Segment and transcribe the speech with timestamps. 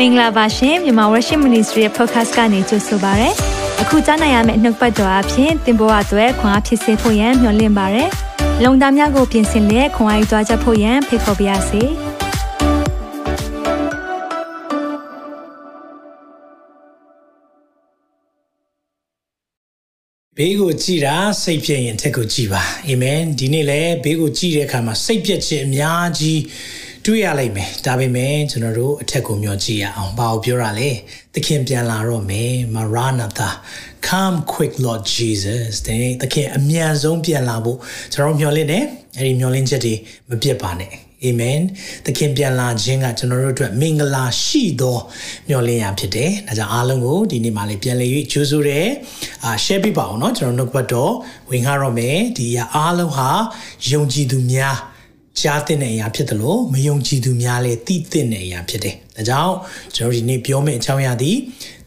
[0.00, 3.28] မင်္ဂလာပါရှင်မြန်မာ Worship Ministry ရဲ့ podcast ကနေကြိုဆိုပါရစေ။
[3.82, 8.04] အခုကြားနိုင်ရမယ့်နှုတ်ပတ်တော်အဖြစ်သင်ပေါ်အပ်ွယ်ခွန်အားဖြစ်စေဖို့ယံမျှဝင့်ပါရစေ။
[8.64, 11.82] လုံတာများကိုပြင်ဆင်လက်ခွန်အားယူကြားချက်ဖို့ယံဖိတ်ခေါ်ပါရစေ။
[20.36, 26.40] ဘေးကိုကြည်တာစိတ်ပြည့်ရင်ထက်ကိုကြည်ပါအာမင်ဒီနေ့လည်းဘေးကိုကြည်တဲ့အခါမှာစိတ်ပြည့်ခြင်းအများကြီး
[27.05, 30.89] တွေ့ရလိမ့်မယ်ဒါပေမဲ့ကျွန်တော်တို့အထက်ကိုမျှော်ကြည့်ရအောင်ဘာကိုပြောရလဲ
[31.33, 33.49] သခင်ပြန်လာတော့မယ်မရနာသာ
[34.07, 37.77] come quick lord jesus တဲ့သခင်အမြန်ဆုံးပြန်လာဖို့
[38.13, 38.83] ကျွန်တော်မျှော်လင့်တယ်
[39.17, 39.93] အဲ့ဒီမျှော်လင့်ချက်တွေ
[40.29, 40.93] မပြတ်ပါနဲ့
[41.25, 41.59] အာမင်
[42.05, 44.97] သခင်ပြန်လာခြင်းကကျွန်တော်တို့အတွက်မင်္ဂလာရှိသော
[45.47, 48.87] မျှော်လင့်ရာဖြစ်တယ်ဒါကြောင့်အားလုံးကိုဒီနေ့မှလည်းပြန်လည်၍ကြိုးဆိုတယ်
[49.43, 51.13] အာ share ပြပါအောင်เนาะကျွန်တော်နှုတ်ဘတ်တော်
[51.49, 53.29] ဝင်ခါတော့မယ်ဒီအားလုံးဟာ
[53.91, 54.77] ယုံကြည်သူများ
[55.40, 59.54] ကြားတဲ့အရာဖြစ်တယ်လို့မယုံကြည်သူများလည်းသိတဲ့အရာဖြစ်တယ်။ဒါကြောင့်
[59.96, 61.32] ကျွန်တော်ဒီနေ့ပြောမယ့်အကြောင်းအရာဒီ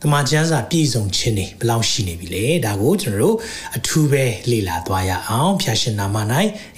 [0.01, 3.35] တမန်ကျမ်းစာပြည့်စုံခြင်းတွေဘယ်လောက်ရှိနေပြီလဲ။ဒါကိုကျွန်တော်တို့
[3.77, 6.17] အထူးပဲလေ့လာသွားရအောင်။ဖျာရှင်နာမ၌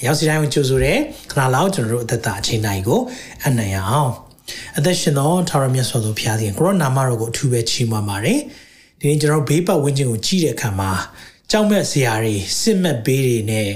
[0.05, 0.93] ရောက်စီတိုင်းကိုကြိုဆိုရဲ
[1.31, 3.01] ခဏလောက်ကျွန်တော်တို့အသက်တာအချိန်တိုင်းကို
[3.45, 4.11] အနံ့ရအောင်။
[4.77, 8.39] အသက်ရှင်သောထာဝရမြတ်စွာဘုရားသခင်ကိုရောနာမတော်ကိုအထူးပဲချီးမွမ်းပါတယ်။
[8.99, 10.91] ဒီနေ့ကျွန်တော်ဘေးပတ်ဝန်းကျင်ကိုကြည့်တဲ့အခါမှာ
[11.51, 13.69] ကြောက်မဲ့စရာတွေစစ်မဲ့ဘေးတွေနဲ့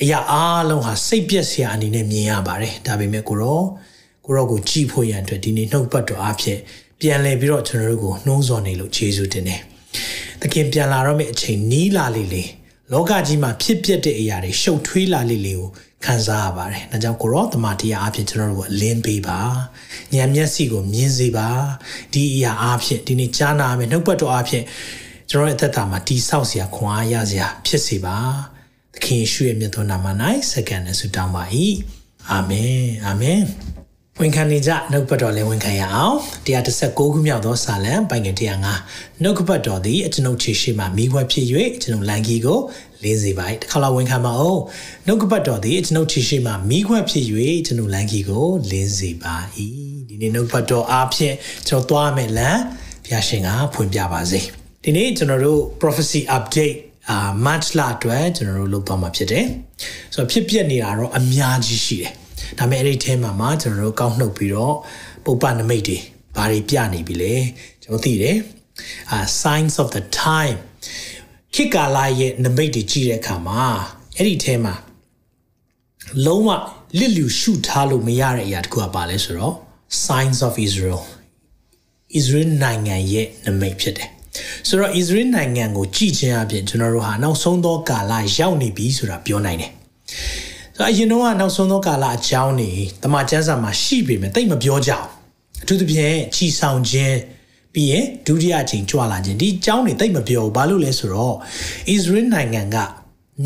[0.00, 3.62] အရာအားလုံးဟာစိတ်ပြက်စရာအနေနဲ့မြင်ရပါတယ်ဒါပေမဲ့ကိုရော
[4.24, 6.58] ကိုရောကိုကြည်ဖို့ရန်အတွက်ဒီနေ့နှုတ်ပတ်တော်အဖြစ်
[7.00, 9.60] ပြန်လည်ပြီးတော့ကျွန်တော်တို့ကိုနှိုးဆော်နေလို့ယေရှုတင်တယ်
[10.40, 12.44] သခင်ပြန်လာတော့မယ့်အချိန်နီးလာလေလေ
[12.92, 15.68] လောကကြီးမှာဖြစ်ပျက်တဲ့အရာတွေရှုပ်ထွေးလာလေလေကို
[16.04, 19.38] ခံစားရပါတယ်။ဒါကြောင့်ကိုရောတမန်တရားအဖြစ်ကျွန်တော်တို့ကိုအလင်းပေးပါ။
[20.14, 21.48] ဉာဏ်မျက်စိကိုမြင်စေပါ။
[22.12, 24.64] ဒီအရာအဖြစ်ဒီနေ့ကြားနာမယ်နှုတ်ပတ်တော်အဖြစ်
[25.30, 28.16] ကျွန်တော်ရဲ့အသက်တာမှာတိဆောက်စရာခွန်အားရစရာဖြစ်စေပါ။
[28.94, 30.06] သခင်ယေရှုရဲ့မြတ်သောနာမ၌
[30.50, 31.44] စက္ကန့်နဲ့ဆုတောင်းပါ၏
[32.30, 33.42] အာမင်အာမင်
[34.20, 38.36] ဝန်ခံနေကြနှုတ်ပတ်တော်လည်းဝန်ခံရအောင်136ခုမြောက်သောစာလံပိုင်ငယ်
[38.78, 41.46] 105နှုတ်ပတ်တော်သည်အကျွန်ုပ်ခြေရှိမှမိခွက်ဖြစ်၍
[41.82, 42.60] ကျွန်ုပ်လန်ကီကို
[43.02, 44.60] လင်းစေပါ၏တစ်ခါလောက်ဝန်ခံပါအောင်
[45.06, 47.24] နှုတ်ပတ်တော်သည်အကျွန်ုပ်ခြေရှိမှမိခွက်ဖြစ်၍
[47.66, 49.36] ကျွန်ုပ်လန်ကီကိုလင်းစေပါ၏
[50.08, 51.34] ဒီနေ့နှုတ်ပတ်တော်အားဖြင့်
[51.68, 52.60] ကျွန်တော်သွားမယ်လမ်း
[53.04, 54.40] ဘုရားရှင်ကဖွင့်ပြပါစေ
[54.84, 56.76] ဒီနေ့ကျွန်တော်တို့ prophecy update
[57.10, 59.46] အာ match လာအတွက်ကျွန်တော်တို့လုပ်သွားမှာဖြစ်တယ်
[60.14, 62.12] ဆိုတော့ဖြစ်ပျက်နေတာတော့အများကြီးရှိတယ်
[62.58, 64.74] ဒါပေမဲ့အဲ့ဒီထဲမှာမှကျွန်တော်တို့ကောက်နှုတ်ပြီးတော့
[65.24, 65.98] ပုပ္ပနမိတ်တွေ
[66.36, 67.34] ဘာတွေပြနေပြီလဲ
[67.82, 68.38] ကျွန်တော်သိတယ်
[69.10, 70.58] အာ signs of the time
[71.54, 73.62] ခေတ်ကာလရဲ့နမိတ်တွေကြည့်တဲ့အခါမှာ
[74.16, 74.74] အဲ့ဒီထဲမှာ
[76.26, 76.50] လုံးဝ
[76.98, 79.54] လစ်လျူရှုထားလို့မရတဲ့အရာတခုကပါလဲဆိုတော့
[80.06, 81.02] signs of Israel
[82.18, 84.10] Israel နိုင်ငံရဲ့နမိတ်ဖြစ်တယ်
[84.68, 89.70] ဆိုတော့ Israel နိုင်ငံကိုကြည့်ခြင်းအပြင်ကျွန်တော်တို့ဟာနောက်ဆုံးသောကာလရောက်နေပြီဆိုတာပြောနိုင်တယ်။
[90.76, 92.70] ဆိုတော့အရင်တော့နောက်ဆုံးသောကာလအကြောင်းနေ
[93.02, 95.06] တမန်ကျမ်းစာမှာရှိပေမဲ့တိတ်မပြောကြအောင်
[95.62, 97.16] အထူးသဖြင့်ချီဆောင်ခြင်း
[97.74, 101.36] ပြီးရင်ဒုတိယအချိန်ကြွလာခြင်းဒီအကြောင်းတွေတိတ်မပြောဘူးဘာလို့လဲဆိုတော့
[101.94, 102.76] Israel နိုင်ငံက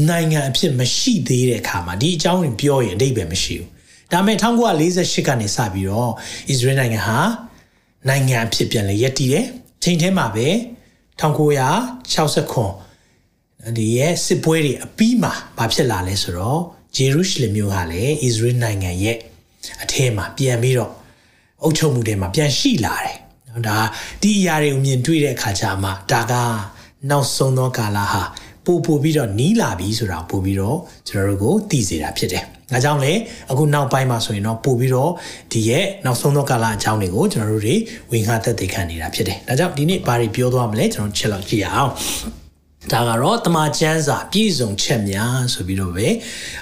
[0.08, 3.68] နိုင်ငံအဖြစ်မရှိသေးတဲ့အခါမှာဒီအကြောင်းတွေပြောရင်အဓိပ္ပာယ်မရှိဘူး။
[4.12, 6.12] ဒါပေမဲ့1948ကနေစပြီးတော့
[6.52, 7.20] Israel နိုင်ငံဟာ
[8.08, 9.46] နိုင်ငံအဖြစ်ပြန်လဲရည်တည်တယ်။
[9.82, 10.46] ချိန်ထဲမှာပဲ
[11.20, 12.72] 1960ခွန်
[13.76, 16.60] ဒီရဲ့စစ်ပွဲတွေအပြီးမှာဘာဖြစ်လာလဲဆိုတော့
[16.96, 19.16] ဂျေရုရှလင်မြို့ကလည်းဣသရေလနိုင်ငံရဲ့
[19.82, 20.92] အထဲမှာပြန်ပြီးတော့
[21.62, 23.16] အုပ်ချုပ်မှုတွေမှာပြန်ရှိလာတယ်။
[23.48, 23.78] နော်ဒါ
[24.22, 26.34] ဒီအရာတွေကိုမြင်တွေ့တဲ့အခါကျမှဒါက
[27.10, 28.22] နောက်ဆုံးသောကာလဟာ
[28.64, 30.78] ပို့ပို့ပြီးတော့နီးလာပြီဆိုတာပို့ပြီးတော့
[31.08, 33.12] ကျွန်တော်တို့ကိုသိစေတာဖြစ်တယ်။ ဒါကြောင့်လေ
[33.50, 35.12] အခုနောက်ပိုင်းမှာဆိုရင်တော့ပို့ပြီးတော့
[35.52, 37.74] ဒီရဲ့နောက်ဆုံးသောကာလအကြောင်းတွေကိုကျွန်တော်တို့တွေ
[38.10, 41.92] ဝင်ခါသက်သေခံနေတာဖြစ်တယ်။ဒါကြောင့်ဒီနေ့ဘာတွေပြောသွားမလဲကျွန်တော်ချက်လောက်ကြည့်ရအောင်။
[42.92, 46.06] ဒါကတော့တမန်ကျမ်းစာပြည့်စုံချက်များဆိုပြီးတော့ပဲ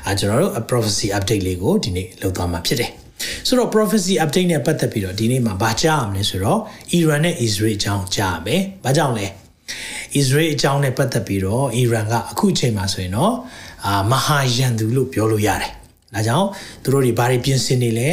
[0.07, 2.91] အာကျွန်တော်တို့ prophecy update လေးကိုဒီနေ့လုပ်သွားမှာဖြစ်တယ်။
[3.47, 6.61] ဆိုတော့ prophecy update နဲ့ပတ်သက်ပြီးတော့ဒီနေ့မှာဘာကြားရမလဲဆိုတော့
[6.99, 9.27] Iran နဲ့ Israel အကြောင်းကြားရမယ်။ဘာကြောင့်လဲ။
[10.17, 13.33] အစ္စရေးအကြောင်းနဲ့ပတ်သက်ပြီးတော့အီရန်ကအခုအချိန်မှာဆိုရင်တော့
[13.87, 15.73] အာမဟာယန်သူလို့ပြောလို့ရတယ်။
[16.15, 16.47] ဒါကြောင့်
[16.83, 18.11] သူတို့တွေဘာတွေပြင်ဆင်နေလဲ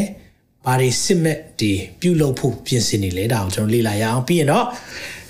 [0.65, 1.71] ဘာတွေစစ်မဲ့ဒီ
[2.01, 4.65] ပြုလုပ်ဖို့ပြင်ဆင်နေလဲဒါကိုကျွန်တော်လေ့လာရအောင်ပြီးရင်တော့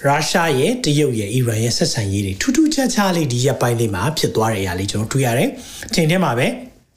[0.05, 5.49] ရုရှားရဲ့တရုတ်ရဲ့အီရန်ရဲ့ဆက်ဆံရေးတွေထူးထူးခြားခြားလေးဒီရက်ပိုင်းလေးမှာဖြစ်သွားတဲ့အရာလေးကျွန်တော်တွေ့ရတယ်။
[5.87, 6.47] အချိန်ထဲမှာပဲ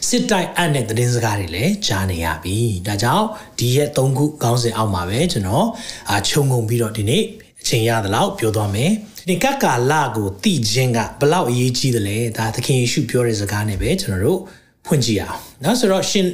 [0.08, 2.56] စစ်တိုက်အပ်တဲ့သတင်းစကားတွေလည်းကြားနေရပြီ။
[2.86, 3.26] ဒါကြောင့်
[3.58, 5.66] ဒီရက်၃ခုခေါင်းစဉ်အောက်မှာပဲကျွန်တော်
[6.10, 7.22] အာခြုံငုံပြီးတော့ဒီနေ့
[7.60, 8.90] အချိန်ရသလောက်ပြောသွားမယ်။
[9.28, 14.40] ဒီကကာလကိုတည်ခြင်းကဘလောက်အရေးကြီးတယ်လဲဒါသခင်ယေရှုပြောတဲ့စကားနဲ့ပဲကျွန်တော်တို့
[14.86, 16.26] ဖွင့်ကြည့်ရအောင်။နောက်ဆိုတော့ရှင်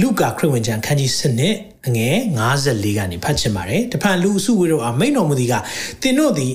[0.00, 1.54] လူကာခရစ်ဝင်ကျမ်းခန်းကြီး7နှစ်
[1.86, 2.16] အငယ်
[2.56, 5.54] 54ကနေဖတ်ချင်ပါတယ်။တဖန်လူအစုဝေတို့အားမိန့်တော်မူသည်က
[6.02, 6.52] သင်တို့သည်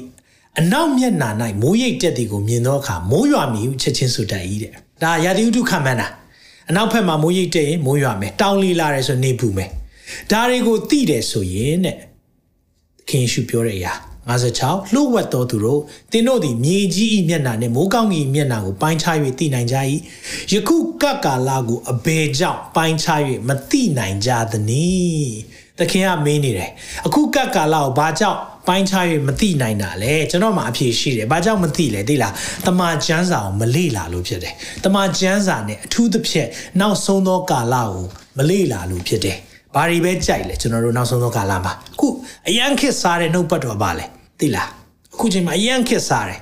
[0.60, 1.30] အနောက်မျက်နှာ၌
[1.62, 4.74] မိုးရိပ်တက်သည်ကိုမြင်သောအခါမိုးရွာမည်ဟုချက်ချင်းဆိုတတ်၏တဲ့။
[5.04, 6.07] ဒါရာသီဥတုခံမှန်းတာ။
[6.69, 9.69] အနောက်ဘက်မှာမိုးရိပ်တက်ရင်မိုးရွာမယ်။တောင်လီလာတယ်ဆိုနေပူမယ်။
[10.31, 11.96] ဒါတွေကိုသိတယ်ဆိုရင်တဲ့။
[13.10, 13.94] ခင်ယေရှုပြောတဲ့အရာ။
[14.29, 15.81] 56လှုပ်ဝက်တော်သူတို့
[16.11, 19.77] သင်တို့သည်မြေကြီး၏မျက်နှာနှင့်မိုးကောင်းကင်မျက်နှာကိုပိုင်းခြား၍သိနိုင်ကြ၏
[20.51, 25.33] ယခုကပ်ကာလကိုအဘယ်ကြောင့်ပိုင်းခြား၍မသိနိုင်ကြသနည်း
[25.79, 26.71] သခင်ကမင်းနေတယ်
[27.05, 32.33] အခုကပ်ကာလကိုဘာကြောင့်ပိုင်းခြား၍မသိနိုင်တာလဲကျွန်တော်မှအဖြေရှိတယ်ဘာကြောင့်မသိလဲသိလား
[32.65, 34.53] တမန်ကျမ်းစာကိုမလေ့လာလို့ဖြစ်တယ်
[34.83, 36.49] တမန်ကျမ်းစာနဲ့အထူးသဖြင့်
[36.79, 38.05] နောက်ဆုံးသောကာလကို
[38.37, 39.37] မလေ့လာလို့ဖြစ်တယ်
[39.75, 42.07] ဘာတွေပဲကြိုက်လဲကျွန်တော်တို့နောက်ဆုံးသောကာလမှာအခု
[42.49, 44.05] အရန်ခစ်စားတဲ့နှုတ်ပတ်တော်ပါလဲ
[44.39, 44.69] သိလား
[45.13, 46.41] အခုချိန်မှာအရန်ခစ်စားတယ်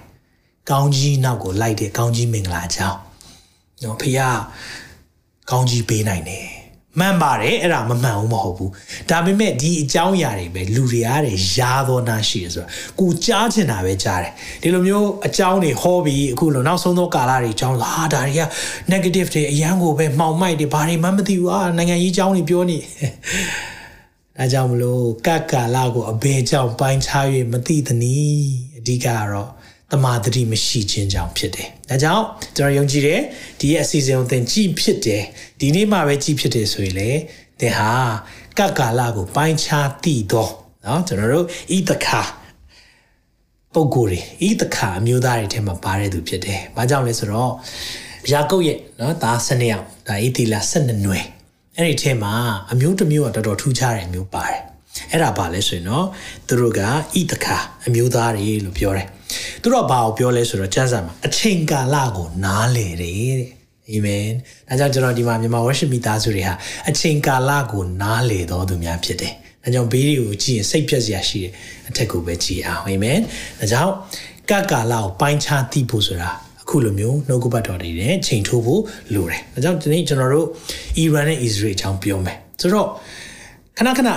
[0.69, 2.99] ကောင်းကြီးနောက်ကိုလိုက်တဲ့ကောင်းကြီးမင်္ဂလာကြောင်း
[3.83, 4.38] နော်ဖခင်
[5.49, 6.47] ကောင်းကြီးပေးနိုင်တယ်
[6.99, 8.71] မှန်ပါတယ်အဲ့ဒါမမှန်ဘူးမဟုတ်ဘူး
[9.09, 18.41] ဒါပေမဲ့ဒီအကြောင်းအရာတွေပဲလူတွေအားတွေယားသောနာရှိရဆိုတော့ကိုကြားချင်တာပဲကြားတယ်ဒီလိုမျိုးအကြောင်းတွေဟောပြီးအခုလိုနောက်ဆုံးသောကာလတွေအကြောင်းဟာဒါတွေက
[18.91, 22.77] negative တွေအရန်ကိုပဲမှောင်မိုက်တွေဘာတွေမှမသိဘူးအာနိုင်ငံရေးအကြောင်းတွေပြောနေ
[24.38, 29.50] ဒါကြောင့်မလို့ကတ်ကာလကိုအဘယ်ကြောင့်ပိုင်းခြား၍မသိသနည်းအဓိကကတော့
[29.92, 32.24] တမာတတိမရှိခြင်းကြောင့်ဖြစ်တယ်။ဒါကြောင့်
[32.56, 33.20] ကျွန်တော်ယုံကြည်တယ်
[33.60, 35.22] ဒီရဲ့အစီအစဉ်ကိုသင်ကြည့်ဖြစ်တယ်
[35.60, 37.10] ဒီနေ့မှပဲကြည့်ဖြစ်တယ်ဆိုရင်လေ
[37.60, 37.92] သင်ဟာ
[38.58, 40.50] ကတ်ကာလကိုပိုင်းခြားသိတော့
[40.82, 41.46] เนาะကျွန်တော်တို့
[41.76, 42.22] ဤတခါ
[43.74, 47.52] ပုံကိုယ်တွေဤတခါအမျိုးသားတွေထဲမှာပါတဲ့သူဖြစ်တယ်။ဘာကြောင့်လဲဆိုတော့
[48.32, 51.24] ယာကုပ်ရဲ့เนาะဒါ12ယောက်ဒါဣသီလ12နွယ်
[51.79, 52.33] အဲ့ဒီထဲမှာ
[52.71, 54.62] အမျိုးတစ်မျိုးကတော်တော်ထူးခြားတဲ့အမျိုးပါတယ်
[55.12, 56.06] အဲ့ဒါပါလဲဆိုရင်တော့
[56.47, 57.57] သူတို့ကဣတခါ
[57.88, 59.07] အမျိုးသားတွေလို့ပြောတယ်
[59.62, 63.50] သူတို့ကဘာကိုပြောလဲဆိုတော့ကျမ်းစာမှာအချိန်ကာလကိုနားလေတယ်တဲ့
[63.89, 64.27] အာမင်
[64.68, 66.53] ဒါကြောင့်ကျွန်တော်ဒီမှာမြန်မာ worship မိသားစုတွေဟာ
[66.89, 69.33] အချိန်ကာလကိုနားလေတော်သူများဖြစ်တယ်
[69.63, 71.51] ဒါကြောင့်ဘေးတွေကိုကြည့်ရင်စိတ်ပြက်စရာရှိတယ်
[71.89, 73.19] အထက်ကိုပဲကြည့်အောင်အာမင်
[73.59, 73.94] ဒါကြောင့်
[74.50, 76.30] ကကာလကိုပိုင်းခြားသိဖို့ဆိုတာ
[76.67, 78.81] အခုလိုမျိုးနှုတ်ကပတ်တော်တွေနဲ့ချိန်ထိုးဖို့
[79.13, 80.47] လိုတယ်။ဒါကြောင့်ဒီနေ့ကျွန်တော်တို့
[80.97, 82.87] အီရန်နဲ့အစ္စရေးအကြောင်းပြောမယ်။ဆိုတော့
[83.77, 84.09] ခဏခဏ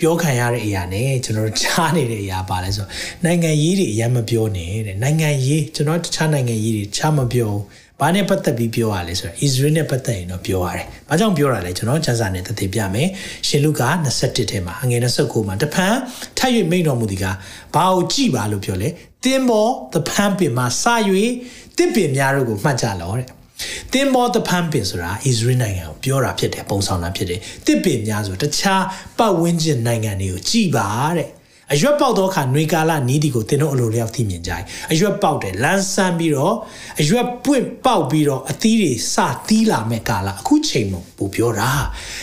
[0.00, 2.86] ပြောခံရတဲ့အရာနဲ့ကျွန်တော်တို့ကြားနေတဲ့အရာပါလဲဆို
[3.24, 7.52] နိုင်ငံရေးတွေအရင်မပြောနဲ့တဲ့နိုင်ငံရေးကျွန်တော်တခြားနိုင်ငံရေးတွေချားမပြော
[8.00, 13.08] ဘာနဲ့ပတ်သက်ပြီးပြောရလဲဆိုတော့ Israel နဲ့ပတ်သက်ရင်တော့ပြောရတယ်။ဘာကြောင့်ပြောရလဲကျွန်တော်ကျမ်းစာနဲ့သက်သေပြမယ်။
[13.48, 15.94] ရှင်လုကာ21ထဲမှာအငယ်29မှာတဖန်
[16.38, 17.26] ထပ်၍မိန့်တော်မူသည်က
[17.74, 18.88] ဘာကိုကြည်ပါလို့ပြောလဲ။
[19.24, 20.84] တင်းမောတဖန်ပင်မှာစ၍
[21.78, 23.26] တစ်ပင်များတို့ကိုမှတ်ကြလောတဲ့။
[23.92, 28.84] တင်းမောတဖန်ပင်ဆိုတာ Israel နိုင်ငံကိုပြောတာဖြစ်တယ်ပုံဆောင်တာဖြစ်တယ်။တစ်ပင်များဆိုတခြား
[29.18, 31.28] ပတ်ဝန်းကျင်နိုင်ငံတွေကိုကြည်ပါတဲ့
[31.72, 34.62] အရွက်ပေါက်သောအခါနှွေကာလနီးဒီကိုသင်တို့အလိုလျောက်သိမြင်ကြတယ်
[34.92, 36.54] အရွက်ပေါက်တယ်လန်းဆန်းပြီးတော့
[37.00, 39.16] အရွက်ပွင့်ပေါက်ပြီးတော့အသီးတွေစ
[39.48, 41.70] သီးလာမဲ့ကာလအခုချိန်မှာပူပြောတာ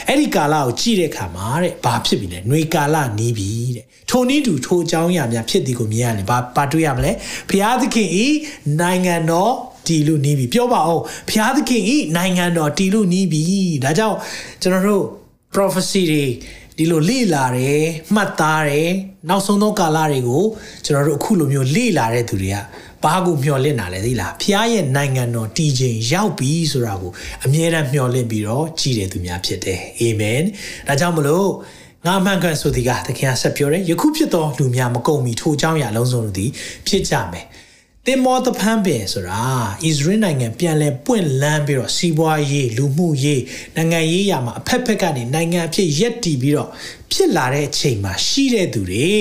[0.07, 7.11] အဲ့ဒီကာလကိုကြည့်တဲ့အခါမှာတဲ့ဘာဖြစ်ပြီလဲနှွေကာလနီးပြီတဲ့ထိုနည်းတူထိုအကြောင်းအရာများဖြစ်သည်ကိုမြင်ရတယ်ဘာဘာတွေ့ရမလဲ
[7.49, 8.27] ဘုရားသခင်ဤ
[8.81, 9.53] နိုင်ငံတော်
[9.87, 13.43] တီလူနီးပြီပြောပါအောင်ဘုရားသခင်ဤနိုင်ငံတော်တီလူနီးပြီ
[13.83, 14.17] ဒါကြောင့်
[14.61, 15.05] ကျွန်တော်တို့
[15.53, 16.25] prophecy တွေ
[16.81, 17.83] ဒီလိုလေ့လာတယ်
[18.15, 18.91] မှတ်သားတယ်
[19.29, 20.43] နောက်ဆုံးသောကာလတွေကို
[20.85, 22.57] ကျွန်တော်တို့အခုလိုမျိုးလေ့လာတဲ့သူတွေက
[23.03, 27.11] ဘာကိုမျှော်လင့်တာလဲသိလားဖျားရဲ့နိုင်ငံတော်တည်ခြင်းရောက်ပြီဆိုတာကို
[27.45, 30.41] အမြဲတမ်းမျှော်လင့်ပြီးတော့ကြည်တဲ့သူများဖြစ်တယ်အာမင်
[30.87, 31.49] ဒါကြောင့်မလို့
[32.05, 36.49] ငါမှန်ကန်ဆိုသည်ကသခင်ကဆက်ပြောတယ်ယခုဖြစ်သောလူများမကုန်မီထိုအကြောင်းအရာလုံးစုံတို့သည်
[36.87, 37.45] ဖြစ်ကြမယ်
[38.06, 39.42] တင်မောတဖန်ပင်ဆိုတာ
[39.82, 43.42] ဣသရေလနိုင်ငံပြန်လဲပွင့်လန်းပြီးတော့စီးပွားရေးလူမှုရေး
[43.76, 46.70] နိုင်ငံရေးရာမှာအဖက်ဖက်ကနေနိုင်ငံအဖြစ်ရက်တည်ပြီးတော့
[47.12, 49.16] ဖြစ်လာတဲ့အချိန်မှာရှိတဲ့သူတွေ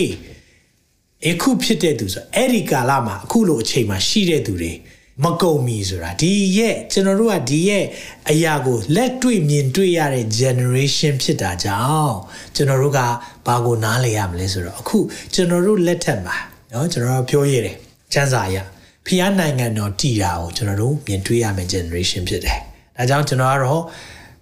[1.27, 4.73] အခုဖြစ်တဲ့သူဆိုအဲ့ဒီကာလမှာအခုလိုအချိန်မှာရှိတဲ့သူတွေ
[5.23, 7.85] မကုံမီဆိုတာဒီရဲ့ကျွန်တော်တို့ကဒီရဲ့
[8.31, 12.17] အရာကိုလက်တွေ့မြင်တွေ့ရတဲ့ generation ဖြစ်တာကြောင့်
[12.55, 12.99] ကျွန်တော်တို့က
[13.45, 14.97] ဘာကိုနားလည်ရမလဲဆိုတော့အခု
[15.33, 16.35] ကျွန်တော်တို့လက်ထက်မှာ
[16.69, 17.75] เนาะကျွန်တော်ပြောရတယ်
[18.13, 18.57] ကျန်းစာရ
[19.07, 22.59] ဖျားနိုင်ငံတော်တည်တာကိုကျွန်တော်တို့မြင်တွေ့ရမယ့် generation ဖြစ်တယ်။
[22.97, 23.81] ဒါကြောင့်ကျွန်တော်ကတော့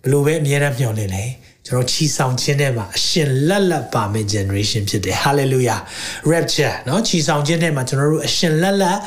[0.04, 1.24] ဘလို့ပဲအများအားမျှော်လင့်လဲ
[1.66, 5.80] ကျွန်တော်ချီဆောင်ခြင်းထဲမှာအရှင်လက်လက်ပါမယ့် generation ဖြစ်တယ် hallelujah
[6.32, 9.00] rapture เนาะချီဆောင်ခြင်းထဲမှာကျွန်တော်တို့အရှင်လက်လက်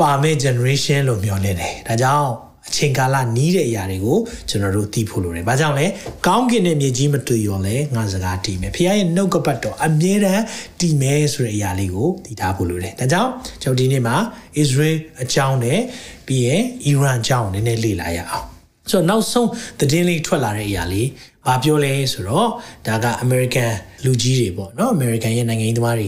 [0.00, 2.30] ပါမယ့် generation လို့မျှော်လင့်တယ်ဒါကြောင့်
[2.69, 4.17] အချိန်ကာလနီးတဲ့အရာတွေကို
[4.49, 5.85] ကျွန်တော်တို့သိဖို့လိုတယ်။ဘာကြောင့်လဲ။
[6.27, 10.43] ကောင်းကင်နဲ့မြေကြီးမတွေ့ရောလဲငါစကားတည်မယ်။ဖခင်ရဲ့နှုတ်ကပတ်တော်အမြဲတမ်း
[10.79, 13.31] တည်မယ်ဆိုတဲ့အရာလေးကိုသိထားဖို့လိုတယ်။ဒါကြောင့်
[13.61, 14.15] ကျွန်တော်ဒီနေ့မှာ
[14.61, 15.79] Israel အကြောင်းနဲ့
[16.27, 18.47] ပြီးရင် Iran အကြောင်းနည်းနည်းလေ့လာရအောင်။
[18.91, 21.07] ဆိုတော့နောက်ဆုံးသတင်းလေးထွက်လာတဲ့အရာလေး
[21.47, 22.49] ဘာပြောလဲဆိုတော့
[22.87, 23.71] ဒါက American
[24.05, 26.07] လူကြီးတွေပေါ့နော် American ရဲ့နိုင်ငံရေးသမားတွေ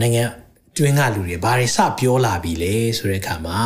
[0.00, 0.22] နိုင်ငံ
[0.76, 3.60] တွင်းကလူတွေဘာတွေစပြောလာပြီလဲဆိုတဲ့အခါမှာ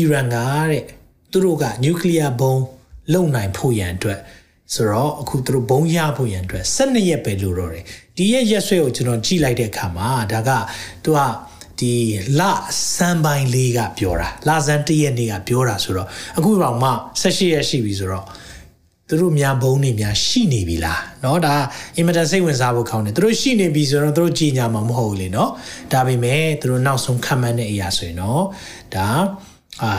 [0.00, 0.36] Iran က
[0.70, 0.82] တဲ့
[1.31, 2.55] သူတို့ကနျူကလ িয়ার ဘုံ
[3.13, 4.19] လုံနိုင်ဖို့ရန်အတွက်
[4.73, 7.83] ဆိုတော့အခုသူတို့ဘုံရဖို့ရန်အတွက်12ရက်ပဲလိုတော့တယ်
[8.17, 10.49] ဒီရက်ရက်ဆွဲကိုကျွန်တော်ကြည့်လိုက်တဲ့အခါမှာဒါက
[11.03, 11.19] သူက
[11.79, 11.93] ဒီ
[12.39, 12.41] လ
[12.95, 16.07] စံပိုင်းလေးကပြောတာလစံတရက်နေ့ကပြောတာဆိုတော့
[16.37, 16.89] အခုတော့မှ
[17.21, 18.25] 18ရက်ရှိပြီဆိုတော့
[19.09, 21.55] သူ သူတို့များဘုံနေများရှိနေပြီလားเนาะဒါ
[21.97, 25.49] အင်မတန်စိတ်ဝင်စားဖို့ကောင်းတယ်သူတို့ရှိနေပြီဆိုတော့သူတို့ကြည်ညာမှာမဟုတ်ဘူးလေเนาะ
[25.93, 28.43] ဒါပေမဲ့သူတို့နောက်ဆုံးခံမှန်းတဲ့အရာဆိုရင်တော့
[28.95, 29.09] ဒါ
[29.82, 29.92] အာ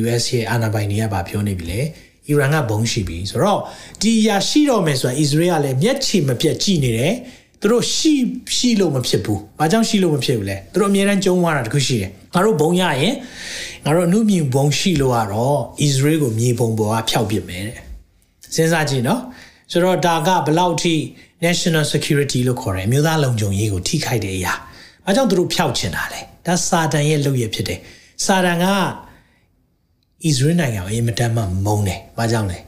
[0.00, 1.80] US ရဲ့အာဏာပိုင်တွေကဗာပြောနေပြီလေ
[2.28, 3.60] အီရန်ကဘုံရှိပြီဆိုတော့
[4.00, 7.14] ဒီအရာရှိတော့မယ်ဆိုတာအစ္စရေးကလည်းမျက်ခြေမပြတ်ကြည့်နေတယ်
[7.60, 8.12] သူတို့ရှိ
[8.56, 13.14] ရှိလို့မဖြစ်ဘူး။ဘာကြောင့်ရှိလို့မဖြစ်ဘူးလဲ။သူတို့အများအားကျုံးသွားတာတခုရှိတယ်။ငါတို့ဘုံရရင်
[13.84, 17.76] ငါတို့အမှုမြင်ဘုံရှိလို့ကတော့အစ္စရေးကိုမြေပုံပေါ်ကဖျောက်ပစ်မယ်တဲ့။
[18.54, 19.20] စဉ်းစားကြည့်နော်။
[19.72, 20.94] ဆိုတော့ဒါကဘလောက်ထိ
[21.46, 24.52] national security လို့ခေါ်တယ်။မြို့သားလုံခြုံရေးကိုထိခိုက်တဲ့အရာ။
[25.06, 27.80] ဘာကြောင့်သူတို့ဖျောက်ချင်တာလဲ။ဒါစာတန်ရဲ့လုပ်ရဖြစ်တယ်။
[28.25, 28.67] စာတန်က
[30.29, 32.59] Israel နိုင်ငံကိုအင်မတန်မှမုန်းတယ်။ဘာကြောင့်လဲ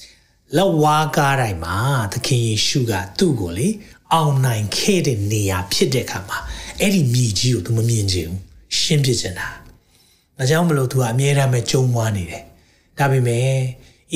[0.56, 1.76] ။လက်ဝါးကားတိုင်းမှာ
[2.12, 3.68] သခင်ယေရှုကသူ့ကိုလေ
[4.12, 6.38] အောင်နိုင်ခဲ့တဲ့နေရာဖြစ်တဲ့အခါမှာ
[6.80, 8.40] အဲ့ဒီမြေကြီးကို तू မမြင်ချင်ဘူး
[8.78, 9.48] ရှင်းပြချင်တာ။
[10.38, 12.42] ဒါကြောင့်မလို့ तू ကအမြဲတမ်းပဲကြုံဝါနေတယ်။
[12.98, 13.46] ဒါပေမဲ့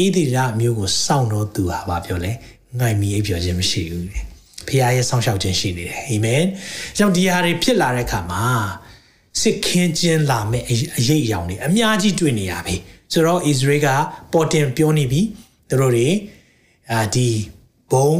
[0.00, 2.32] ဣသီရမျိုးကိုစောင့်တော့ तू ဟာဘာပြောလဲ
[2.78, 4.22] ငိုင်မီအိပ်ပျော်ခြင်းမရှိဘူးတဲ့။
[4.66, 6.42] ဖခင်ရဲ့စောင့်ရှောက်ခြင်းရှိနေတယ်။အာမင်။
[6.98, 8.44] ကြောင့်ဒီဟာတွေဖြစ်လာတဲ့အခါမှာ
[9.41, 10.63] စစ်ခင်းခြင်းလာမဲ့
[10.97, 12.75] အရေးအယောင်တွေအများကြီးတွေ့နေရပြီ။
[13.13, 13.87] ဆိုတော့ Israel က
[14.33, 15.21] ပေါ်တင်ပြောနေပြီ။
[15.69, 16.07] သူတို့တွေ
[16.91, 17.29] အာဒီ
[17.91, 18.11] ဘုံ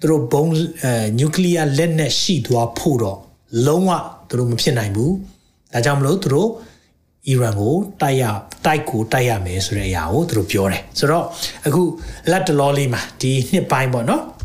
[0.00, 0.44] သူတို့ဘုံ
[0.82, 3.18] အဲနျူကလ িয়ার လက်နက်ရှိသွားဖို့တော့
[3.66, 3.90] လုံးဝ
[4.28, 5.12] သူတို့မဖြစ်နိုင်ဘူး။
[5.72, 6.50] ဒါကြောင့်မလို့သူတို့
[7.28, 8.24] အီရန်ကိုတိုက်ရ
[8.66, 11.24] တိုက်ကိုတိုက်ရမယ်ဆိုတဲ့အရာကိုသူတို့ပြောတယ်။ဆိုတော့
[11.66, 11.82] အခု
[12.30, 14.22] လက်တလောလေးမှာဒီနှစ်ပိုင်းပေါ့နော်။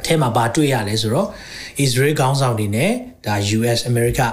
[0.00, 1.28] အထဲမှာဘာတွေ့ရလဲဆိုတော့
[1.84, 2.92] Israel ခေါင်းဆောင်တွေနဲ့
[3.26, 4.26] ဒါ US America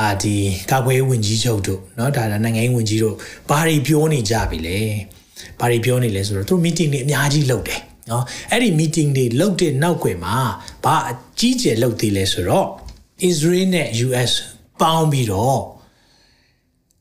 [0.00, 0.36] အာဒီ
[0.70, 3.14] ကာကွယ်ရေးဝန်ကြီးချုပ်တို့เนาะဒါနိုင်ငံရေးဝန်ကြီးတို့
[3.48, 4.78] ဘာတွေပြောနေကြပြီလဲ။
[5.60, 7.80] ဘာတွေပြောနေလဲဆိုတော့သူတို့ meeting တွေအများကြီးလုပ်တယ်။
[8.10, 10.36] နော်အဲ့ဒီ meeting တွေလုပ်တဲ့နောက်ွယ်မှာ
[10.84, 12.68] ဘာအကြီးကျယ်လုပ်သေးလဲဆိုတော့
[13.30, 14.32] Israel နဲ့ US
[14.80, 15.60] ပေါင်းပြီးတော့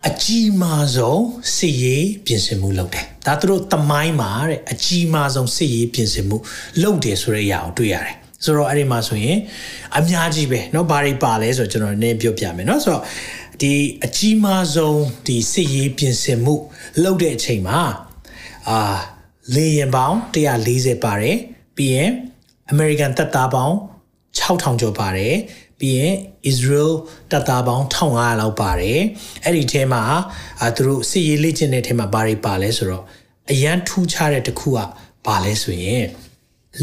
[0.07, 1.23] အကြီးမားဆုံး
[1.55, 6.37] စစ်ရေးပြင်ဆင်မှုလုပ်တယ်။ဒါသူတို့တမိုင်းမှာတဲ့အကြီးမားဆုံးစစ်ရေးပြင်ဆင်မှု
[6.83, 9.37] လုပ်တယ်ဆိုတဲ့အရာကိုတွေ့ရတယ်။ ဆိုတော့အဲ့ဒီမှာဆိုရင်
[9.97, 13.03] အများကြီးပဲเนาะဘာတွေပါလဲဆိုတော့ကျွန်တော်နည်းပြောပြမယ်เนาะဆိုတော့
[13.61, 13.73] ဒီ
[14.05, 16.55] အကြီးမားဆုံးဒီစစ်ရေးပြင်ဆင်မှု
[17.03, 17.79] လုပ်တဲ့အချိန်မှာ
[18.69, 18.79] အာ
[19.55, 20.17] လေရင်ပေါင်း
[20.63, 21.37] 140ပါတယ်
[21.77, 22.11] ပြီးရင်
[22.73, 23.75] American တပ်သားပေါင်း
[24.39, 25.35] 6000ကျော်ပါတယ်
[25.79, 26.13] ပြီးရင်
[26.49, 26.91] Israel
[27.31, 28.99] တပ်သားပေါင်း1500လောက်ပါတယ်
[29.43, 30.03] အဲ့ဒီထဲမှာ
[30.61, 33.03] အဲသူတို့စစ်ရေးလေ့ကျင့်တဲ့ထဲမှာဘာတွေပါလဲဆိုတော့
[33.51, 34.79] အရန်ထူးခြားတဲ့တစ်ခုက
[35.25, 36.03] ဘာလဲဆိုရင်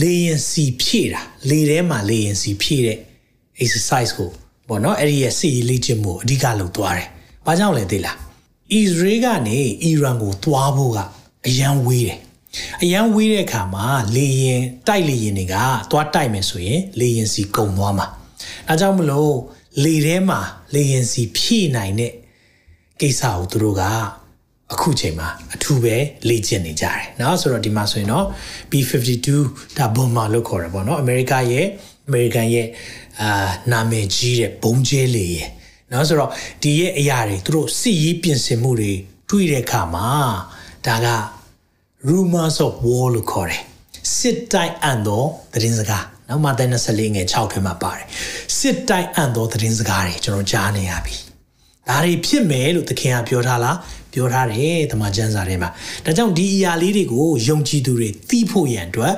[0.02, 3.00] လေရင်စီဖြည့်တာလေထဲမှာလေရင်စီဖြည့်တဲ့
[3.64, 4.30] exercise ကို
[4.68, 7.08] ပေါ့နော်အဲ့ဒီရဲ့စစ်ရေးလေ့ကျင့်မှုအဓိကလုပ်သွားတယ်။
[7.46, 8.16] ဘာကြောင့်လဲသိလား။
[8.82, 10.98] Israel ကနေအီရန်ကိုသွားဖို့က
[11.48, 12.20] အရန်ဝေးတယ်
[12.84, 15.56] အရန်ဝေးတဲ့အခါမှာလေရင်တိုက်လေရင်တွေက
[15.92, 18.08] သွားတိုက်မယ်ဆိုရင်လေရင်စီကုံသွားမှာ
[18.68, 19.36] အဲကြောင့်မလို့
[19.84, 20.40] လေထဲမှာ
[20.74, 22.14] လေရင်စီဖြည့်နိုင်တဲ့
[23.02, 23.84] ကိစ္စကိုသူတို့က
[24.73, 25.97] အခုချိန်မှာအထူးပဲ
[26.29, 28.25] လေ့ကျင့်နေကြတယ်เนาะဆိုတော့ဒီမှာဆိုရင်เนาะ
[28.71, 29.29] B52
[29.79, 31.67] ဒါဘုံမာလို့ခေါ်တယ်ပေါ့เนาะအမေရိကရဲ့
[32.09, 32.67] အမေရိကန်ရဲ့
[33.21, 35.49] အာနာမည်ကြီးတဲ့ဘုံကျဲလေရဲ့
[35.91, 36.31] เนาะဆိုတော့
[36.63, 38.93] ဒီရဲ့အရာတွေသူတို့စစ်ရေးပြင်ဆင်မှုတွေ
[39.31, 40.09] တွေ့တဲ့အခါမှာ
[40.87, 41.09] ဒါက
[42.09, 43.63] rumors of war လို့ခေါ်တယ်
[44.17, 45.25] စစ်တိုက်အံ့သော
[45.55, 48.07] သတင်းစကားနောက်မှတဲ့24ငယ်6ထဲမှာပါတယ်
[48.59, 51.17] စစ်တိုက်အံ့သောသတင်းစကားတွေကျွန်တော်ကြားနေရပြီ
[51.89, 53.77] ဒါတွေဖြစ်မယ်လို့သခင်ကပြောထားလား
[54.13, 55.71] ပြောထားတယ်တမန်ကျမ်းစာထဲမှာ
[56.05, 59.15] ဒါကြောင့်ဒီအရာလေးတွေကိုယုံကြည်သူတွေသိဖို့ရန်အတွက်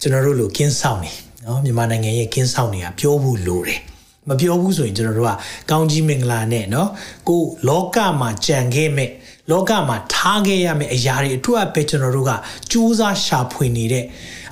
[0.00, 1.10] ကျွန်တော်တို့လိုကင်းဆောင်နေ
[1.46, 3.80] နော်မြန်မာနိုင်ငံရဲ့ကင်းဆောင်နေတာပြောဖို့လိုတယ်
[4.28, 5.32] မပြောဘူးဆိုရင်ကျွန်တော်တို့က
[5.70, 6.88] ကောင်းကြီးမင်္ဂလာနဲ့เนาะ
[7.28, 9.10] ကိုလောကမှာကြံခဲ့မဲ့
[9.50, 12.30] လောကမှာထားခဲ့ရမယ့်အရာတွေအတွက်ပဲကျွန်တော်တို့က
[12.70, 14.04] စူးစမ်းရှာဖွေနေတဲ့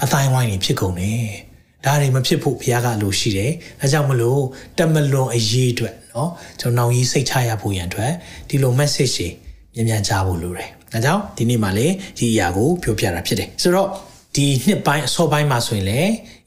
[0.02, 1.28] အတိုင်းဝိုင်းတွေဖြစ်ကုန်တယ်။
[1.84, 4.42] ဒါတွေမဖြစ်ဖို့ဘုရားကလိုရှိတယ်။ဒါကြောင့်မလို့
[4.78, 6.28] တမလွန်အရေးအတွက်เนาะ
[6.60, 8.12] ကျွန်တော်နောင်ကြီးစိတ်ချရဖို့ရန်အတွက်
[8.48, 9.28] ဒီလို message တွေ
[9.75, 13.89] မြန်မြန်ကြားဖို့လိုတယ်။ဒါကြောင့်ဒီနေ့မှလည်းဒီအရာကိုပြောပြတာဖြစ်တယ်။ဆိုတော့
[14.35, 16.01] ဒီနှစ်ပိုင်းအစောပိုင်းမှာဆိုရင်လေ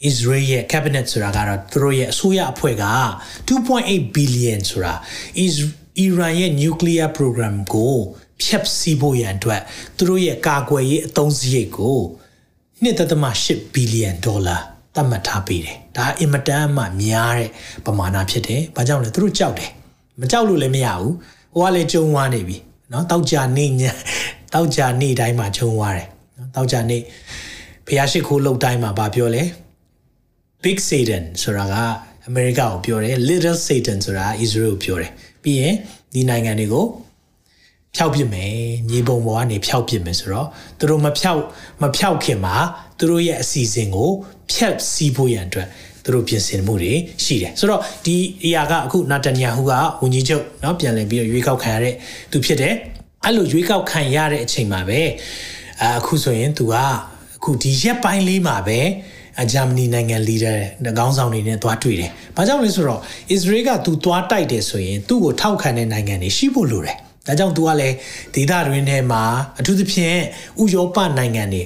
[0.09, 2.87] Israel ရဲ့ cabinet ဆိုတာကတော့သူတို့ရဲ့အစိုးရအဖွဲ့က
[3.49, 4.95] 2.8 billion ဆိုတာ
[6.05, 7.97] Iran ရဲ့ nuclear program ကို
[8.43, 9.63] ဖြတ်စည်းဖို့ရန်အတွက်
[9.97, 11.99] သူတို့ရဲ့ကာကွယ်ရေးအသုံးစရိတ်ကို
[12.83, 14.57] 1.8ဘီလီယံဒေါ်လာ
[14.95, 17.51] သတ်မှတ်ထားပေးတယ်။ဒါအင်မတန်မှများတဲ့
[17.87, 19.71] ပမာဏဖြစ်တယ်။ဘာကြောင့်လဲသူတို့ကြောက်တယ်။
[20.21, 21.13] မကြောက်လို့လည်းမရဘူး။
[21.55, 22.57] ဟိုကလည်းကြုံသွားနေပြီ။
[22.93, 23.83] နော်တောက်ကြနေည
[24.55, 26.99] တောက်ကြနေတိုင်းမှာကြုံသွားတယ်။နော်တောက်ကြနေ
[27.87, 29.43] ဖျားရှိခိုးလုတ်တိုင်းမှာဗာပြောလဲ
[30.63, 31.75] Big Satan ဆိုတာက
[32.27, 35.11] အမေရိကကိုပြောတယ် Little Satan ဆိုတာ Israel ကိုပြောတယ်။
[35.43, 35.75] ပြီးရင်
[36.15, 36.87] ဒီနိုင်ငံတွေကို
[37.97, 38.55] ဖျောက်ပစ်မယ်
[38.89, 41.43] မြေပုံပေါ်ကနေဖျောက်ပစ်မယ်ဆိုတော့သူတို့မဖျောက်
[41.83, 42.57] မဖျောက်ခင်မှာ
[42.99, 44.11] သူတို့ရဲ့အစီအစဉ်ကို
[44.53, 45.69] ဖျက်ဆီးဖို့ရန်အတွက်
[46.06, 46.94] သူတို့ပြင်ဆင်မှုတွေ
[47.24, 51.96] ရှိတယ်ဆိုတော့ဒီအရာကအခုနာတန်ယာဟုကဝန်ကြီးချုပ်เนาะပြန်လည်ပြီးတော့ရွေးကောက်ခံရတဲ့
[52.32, 52.74] သူဖြစ်တယ်
[53.26, 55.02] အဲ့လိုရွေးကောက်ခံရတဲ့အချိန်မှာပဲ
[55.82, 56.76] အခုဆိုရင်သူက
[57.38, 58.80] အခုဒီရက်ပိုင်းလေးမှာပဲ
[59.54, 60.54] ဂျာမနီနိုင်ငံလီဒါ
[60.98, 67.96] ခေါင်းဆောင်တွေနဲ့သွားတွေ့တယ်။ဘာကြောင့်လဲဆိုတော့အစ္စရေးကသူသွားတိုက်တယ်ဆိုရင်သူ့ကိုထောက်ခံတဲ့နိုင်ငံတွေရှိဖို့လိုတယ်။ ဒါကြောင့်သူကလည်း
[68.36, 69.24] ဒေသတွင်းထဲမှာ
[69.60, 70.18] အထူးသဖြင့်
[70.62, 71.62] ဥရောပနိုင်ငံတွေ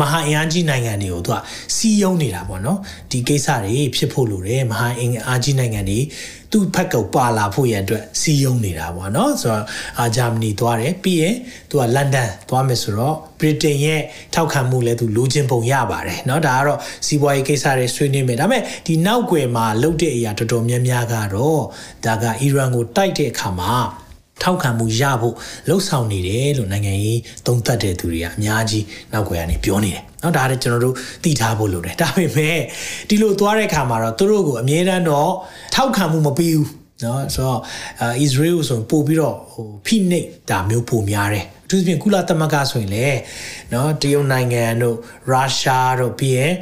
[0.00, 1.38] မဟာအင်အားကြီးနိုင်ငံတွေကိုသူက
[1.76, 2.78] စီးယုံနေတာပေါ့နော်
[3.10, 6.00] ဒီကိစ္စတွေဖြစ်ဖို့လိုတယ်မဟာအင်အားကြီးနိုင်ငံတွေ
[6.52, 9.64] သူ့ဖက်ကပါလာဖို့ရန်အတွက်စီးယုံနေတာပေါ့နော်ဆိုတော့
[9.98, 11.36] အာဂျာမနီသွားတယ်ပြီးရင်
[11.70, 14.02] သူကလန်ဒန်သွားမယ်ဆိုတော့ဗြိတိန်ရဲ့
[14.34, 21.62] ထောက်ခံမှုလည်းသူလိုချင်ပုံရပါတယ်เนาะဒါကတော့စီးပွားရေးကိစ္စတွေဆွေးနွေးမယ်ဒါပေမဲ့ဒီနောက်ွယ်မှာလှုပ်တဲ့အရာတော်တော်များများကတော့
[22.06, 23.99] ဒါကအီရန်ကိုတိုက်တဲ့အခါမှာ
[24.43, 25.35] ထောက်ခံမှုရဖို့
[25.69, 32.57] လှုပ်ဆောင်နေတယ်လို့နိုင်ငံရေးသုံးသပ်တဲ့သူတွေကအများကြီးနောက်ွယ်ကနေပြောနေတယ်။နော်ဒါလည်းကျွန်တော်တို့သိထားဖို့လိုတယ်။ဒါပေမဲ့
[33.09, 35.31] ဒီလိုသွားတဲ့အခါမှာတော့သူတို့ကိုအမြဲတမ်းတော့
[35.75, 36.69] ထောက်ခံမှုမပေးဘူး။
[37.05, 37.59] နော်ဆိုတော့
[38.21, 43.19] အစ္စရေးကိုဆိုပို့ပြီးတော့ဟိုဖိနှိပ်တာမျိုးပိုများတယ်။အထူးသဖြင့်ကုလသမဂ္ဂဆိုရင်လည်း
[43.73, 44.97] နော်တရုတ်နိုင်ငံတို့
[45.29, 46.53] ရုရှားတို့ပြီးရင်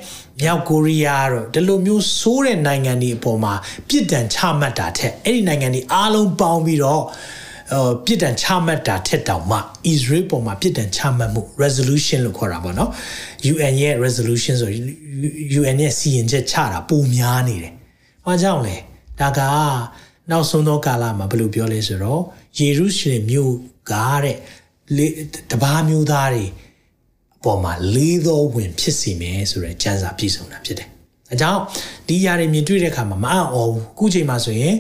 [0.42, 3.54] မြောက်ကိုရီးယားတို့ဒီလိုမျိုးဆိုးတဲ့နိုင်ငံတွေအပေါ်မှာ
[3.88, 7.08] ပြစ်ဒဏ်ချမှတ်တာထက်အဲ့ဒီနိုင်ငံတွေအားလုံးပေါင်းပြီးတော့ဟို
[8.06, 9.58] ပြစ်ဒဏ်ချမှတ်တာထက်တောင်မှ
[9.94, 12.90] Israel ပေါ်မှာပြစ်ဒဏ်ချမှတ်မှု resolution လို့ခေါ်တာပေါ့နော်
[13.54, 14.70] UN ရဲ့ resolution ဆို
[15.60, 17.74] UN ရဲ့စီရင်ချက်ချတာပုံများနေတယ်။
[18.26, 18.76] ဘာကြောင့်လဲ။
[19.20, 19.40] ဒါက
[20.32, 22.22] နောက်ဆုံးသောကာလမှာဘယ်လိုပြောလဲဆိုတော့
[22.60, 23.54] ယေရုရှလင်မြို့
[23.92, 24.38] ကတဲ့
[25.52, 26.46] တပါးမျိုးသားတွေ
[27.38, 30.88] အပေါ်မှာလေးသောဝင်ဖြစ်စီမယ်ဆိုတဲ့ကျမ်းစာပြည့်စုံတာဖြစ်တယ်။
[31.32, 31.60] အဲကြောင့်
[32.08, 34.76] ဒီຢာတွေမြင်တွေ့တဲ့အခါမှာမအံ့ဩဘူး။အခုချိန်မှာဆိုရင်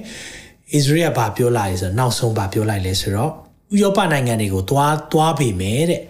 [0.74, 3.30] အစ္စရေးကဘာပြောလာလဲဆိုတော့နောက်ဆုံးဘာပြောလိုက်လဲဆိုတော့
[3.74, 6.00] ဥရောပနိုင်ငံတွေကိုသွားသွားပေမဲ့တဲ့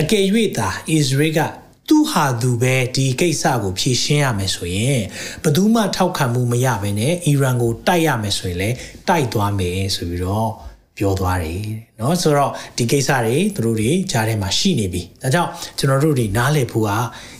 [0.00, 0.24] အကယ်၍
[0.58, 1.40] သာအစ္စရေးက
[1.88, 5.00] သူဟာသူပဲဒီကိစ္စကိုဖြေရှင်းရမယ်ဆိုရင်
[5.42, 8.76] ဘယ်သူမှထောက်ခံမှုမရဘဲနဲ့အီရန်ကိုတိုက်ရမယ်ဆိုရင်လည်း
[9.08, 10.50] တိုက်သွားမယ်ဆိုပြီးတော့
[10.96, 11.62] ပြောသွားတယ်
[11.98, 16.90] เนาะဆိုတော့ဒီကိစ္စတွေသူတို့တွေကြားထဲမှာရှိနေပြီဒါကြောင့်ကျွန်တော်တို့တွေနားလည်ဖို့က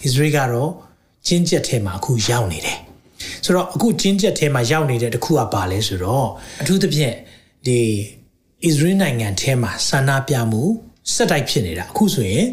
[0.05, 0.70] အစ္စရေးကတော့
[1.27, 2.79] ချင်းကျက်ထဲမှာအခုရောက်နေတယ်
[3.44, 6.29] ဆိုတော့အခုကျင်းချက်ထဲမှာရောက်နေတဲ့တခုကပါလဲဆိုတော့
[6.61, 7.14] အထူးသဖြင့်
[7.66, 7.79] ဒီ
[8.64, 10.62] အစ္စရေးနိုင်ငံထဲမှာဆန္ဒပြမှု
[11.14, 12.47] စက်တိုက်ဖြစ်နေတာအခုဆိုရင်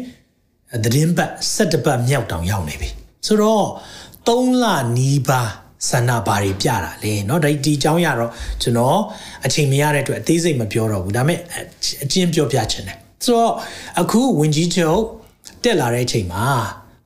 [0.84, 2.88] သတင်းပတ်17ပတ်မြောက်တောင်ရောက်နေပြီ
[3.26, 3.66] ဆိုတော့
[4.28, 4.64] 3လ
[4.96, 5.50] နီးပါး
[5.88, 8.30] ဆန္ဒပါတွေပြတာလေเนาะဒီဒီအကြောင်းရတော့
[8.62, 8.98] ကျွန်တော်
[9.44, 11.38] အချိန်မရတဲ့အတွက်အသေးစိတ်မပြောတော့ဘူးဒါပေမဲ့
[12.04, 13.52] အချင်းပြောပြချင်တယ်ဆိုတော့
[14.00, 15.00] အခုဝင်ကြီးချုပ်
[15.62, 16.44] တက်လာတဲ့အချိန်မှာ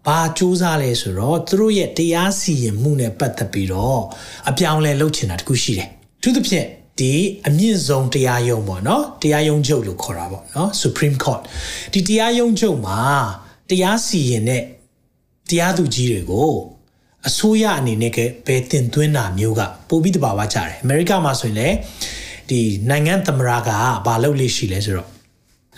[0.08, 4.02] ဘာစူးစမ်းလဲဆိုတော့သူတို့ရဲ့တရားစီရင်မှုနဲ့ပတ်သက်ပြီးတော့
[4.50, 5.88] အပြောင်းလဲလုပ်ချင်တာတခုရှိတယ်။
[6.22, 6.68] သူသဖြင့်
[7.00, 7.14] ဒီ
[7.48, 11.42] အမြင့်ဆုံးတရားရုံးပေါ့နော်တရားရုံးချုပ်လို့ခေါ်တာပေါ့နော် Supreme Court
[11.94, 13.00] ဒီတရားရုံးချုပ်မှာ
[13.70, 14.64] တရားစီရင်တဲ့
[15.50, 16.52] တရားသူကြီးတွေကို
[17.28, 21.76] အစိုးရအနေနဲ့ကဘယ်တင်သွင်းတာမျိုးကပိုပြီးတဘာဝကြတယ်အမေရိကမှာဆိုရင်လည်း
[22.50, 22.60] ဒီ
[22.90, 23.70] နိုင်ငံသမ္မတက
[24.06, 25.10] ဘာလုပ်လို့ရှိလဲဆိုတော့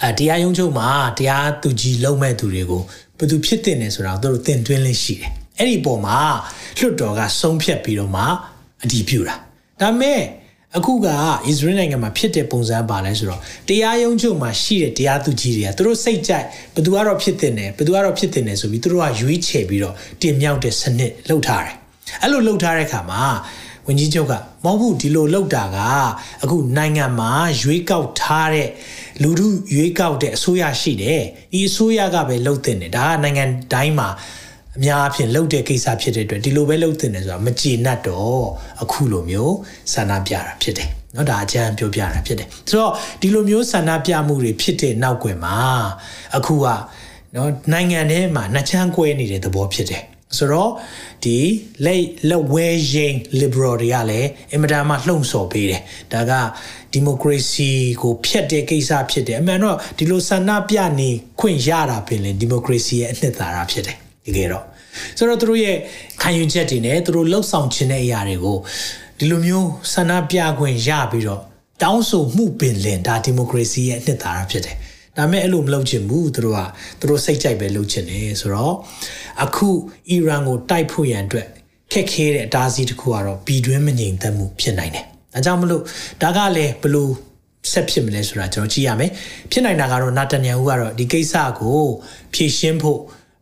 [0.03, 2.81] အဲတရားရုံးချုပ်မှာတရားသူကြီးလုံမဲ့သူတွေကို
[3.17, 6.17] ဘယ်သူဖြစ်တင်နေဆိုတာသူတို့တင်သွင်းလေးရှိတယ်အဲ့ဒီပုံမှာ
[6.79, 8.23] လွတ်တော်ကဆုံးဖြတ်ပြီးတော့မှ
[8.83, 9.35] အတည်ပြုတာ
[9.81, 10.21] ဒါပေမဲ့
[10.77, 11.07] အခုက
[11.47, 21.75] အစ္စရေးနိုင်ငံမှာဖြစ်တဲ့ပုံစံပါလဲဆိုတော့တရားရုံးချုပ်မှာရှိတဲ့တရားသူကြီးတွေကသူတို့စိတ်ကြိုက်ဘယ်သူကတော့ဖြစ်တင်တယ်ဘယ်သူကတော့ဖြစ်တင်တယ်ဆိုပြီးသူတို့ကရွေးချယ်ပြီးတော့တင်မြောက်တဲ့စနစ်လှုပ်ထားတယ်
[22.21, 23.23] အဲ့လိုလှုပ်ထားတဲ့အခါမှာ
[23.87, 24.33] ဝန်ကြီးချုပ်က
[24.65, 25.77] မဟုတ်ဘူးဒီလိုလှုပ်တာက
[26.43, 28.67] အခုနိုင်ငံမှာရွေးကောက်ထားတဲ့
[29.21, 31.21] လူထုရွေးကောက်တဲ့အစိုးရရှိတယ်
[31.53, 34.09] ဒီအစိုးရကပဲလှုပ်တင်တယ်ဒါကနိုင်ငံတိုင်းမှာ
[34.77, 38.43] အများအဖြစ်လှုပ်တဲ့ကိစ္စဖြစ်တဲ့အတွက်ဒီလိုပဲလှုပ်တင်တယ်ဆိုတာမကျေနပ်တော့
[38.81, 39.55] အခုလိုမျိုး
[39.93, 45.57] ဆန္ဒပြတာဖြစ်တယ်နော်ဒါအကျမ်းပြောပြတာဖြစ်တယ်ဆိုတော့ဒီလိုမျိုးဆန္ဒပြမှုတွေဖြစ်တဲ့နောက်ွယ်မှာ
[46.37, 46.67] အခုက
[47.35, 50.03] နော်နိုင်ငံထဲမှာနှစ်ချမ်းကွဲနေတဲ့သဘောဖြစ်တယ်
[50.37, 50.71] ဆိုတော့
[51.23, 51.37] ဒီ
[51.85, 55.81] လက်လက်ဝဲရင် liberal တွေကလည်းအင်မတန်မှလှုံ့ဆော်ပေးတယ်
[56.13, 56.31] ဒါက
[56.93, 57.69] ဒီမိုကရေစီ
[58.01, 64.65] ကိုဖျက်တဲ့ကိစ္စဖြစ်တယ်အမှန်တော့ဒီလိုဆန္ဒပြနေခွင့်ရတာပင်လေဒီမိုကရေစီရဲ့အနှစ်သာရဖြစ်တယ်တကယ်တော့
[65.17, 65.77] ဆိုတော့သူတို့ရဲ့
[66.21, 68.57] ခံယူချက်တွေနဲ့သူတို့လှုပ်ဆောင်ခြင်းတဲ့အရာတွေကို
[69.17, 71.41] ဒီလိုမျိုးဆန္ဒပြခွင့်ရပြီးတော့
[71.83, 74.77] တောင်းဆိုမှုပင်လင်ဒါဒီမိုကရေစီရဲ့အနှစ်သာရဖြစ်တယ်
[75.17, 76.59] ဒါမဲ့အဲ့လိုမလုပ်ချင်ဘူးသူတို့က
[76.99, 78.75] သူတို့စိတ်ကြိုက်ပဲလုပ်ချင်တယ်ဆိုတော့
[79.43, 79.69] အခု
[80.09, 81.47] အီရန်ကိုတိုက်ဖို့ရန်အတွက်
[81.91, 85.81] ခက်ခဲတဲ့အတားအဆီးတစ်ခုကတော့ပြည်တွင်းမငြိမ်သက်မှုဖြစ်နိုင်တယ်။ဒါကြောင့်မလို့
[86.21, 87.11] ဒါကလည်းဘလို့
[87.71, 89.11] ဆက်ဖြစ်မလဲဆိုတာကျွန်တော်ကြည့်ရမယ်။
[89.51, 91.81] ဖြစ်နိုင်တာကတော့နာတန်ယာဟုကတော့ဒီကိစ္စကို
[92.33, 92.99] ဖြေရှင်းဖို့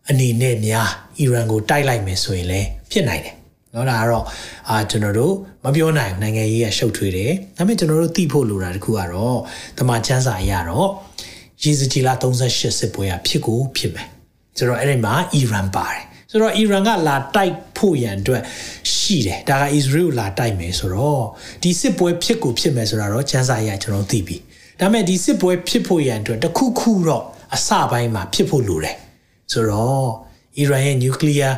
[0.10, 3.36] အနေနဲ့များအီရန်ကိုတိုက်လိုက်မယ်ဆိုရင်လည်းဖြစ်နိုင်တယ်။
[3.74, 4.26] နော်ဒါကတော့
[4.70, 9.38] အာကျွန်တော်တို့မပြောနိုင်နိုင်ငံရေးကရှုပ်ထွေးတယ်။ဒါပေမဲ့ကျွန်တော်တို့သိဖို့လိုတာတခုကတော့
[9.78, 10.90] တမန်ချမ်းစာအရတော့
[11.64, 14.08] ရေစကြည်လာ38စစ်ပွဲကဖြစ်ကိုဖြစ်မယ်
[14.58, 18.42] ဆိုတော့အဲ့ဒီမှာအီရန်ပါတယ်ဆိုတော့အီရန်ကလာတိုက်ဖို့ရန်အတွက်
[18.96, 21.24] ရှိတယ်ဒါက Israel လာတိုက်မယ်ဆိုတော့
[21.64, 24.38] ဒီစစ်ပွဲဖြစ်ကိုဖြစ်မယ်ဆိုတာတော့ချမ်းစာရကျွန်တော်သိပြီ
[24.80, 27.24] ဒါပေမဲ့ဒီစစ်ပွဲဖြစ်ဖို့ရန်အတွက်တခုခုတော့
[27.56, 28.96] အစပိုင်းမှာဖြစ်ဖို့လိုတယ်
[29.52, 30.08] ဆိုတော့
[30.58, 31.54] အီရန်ရဲ့နျူကလ িয়ার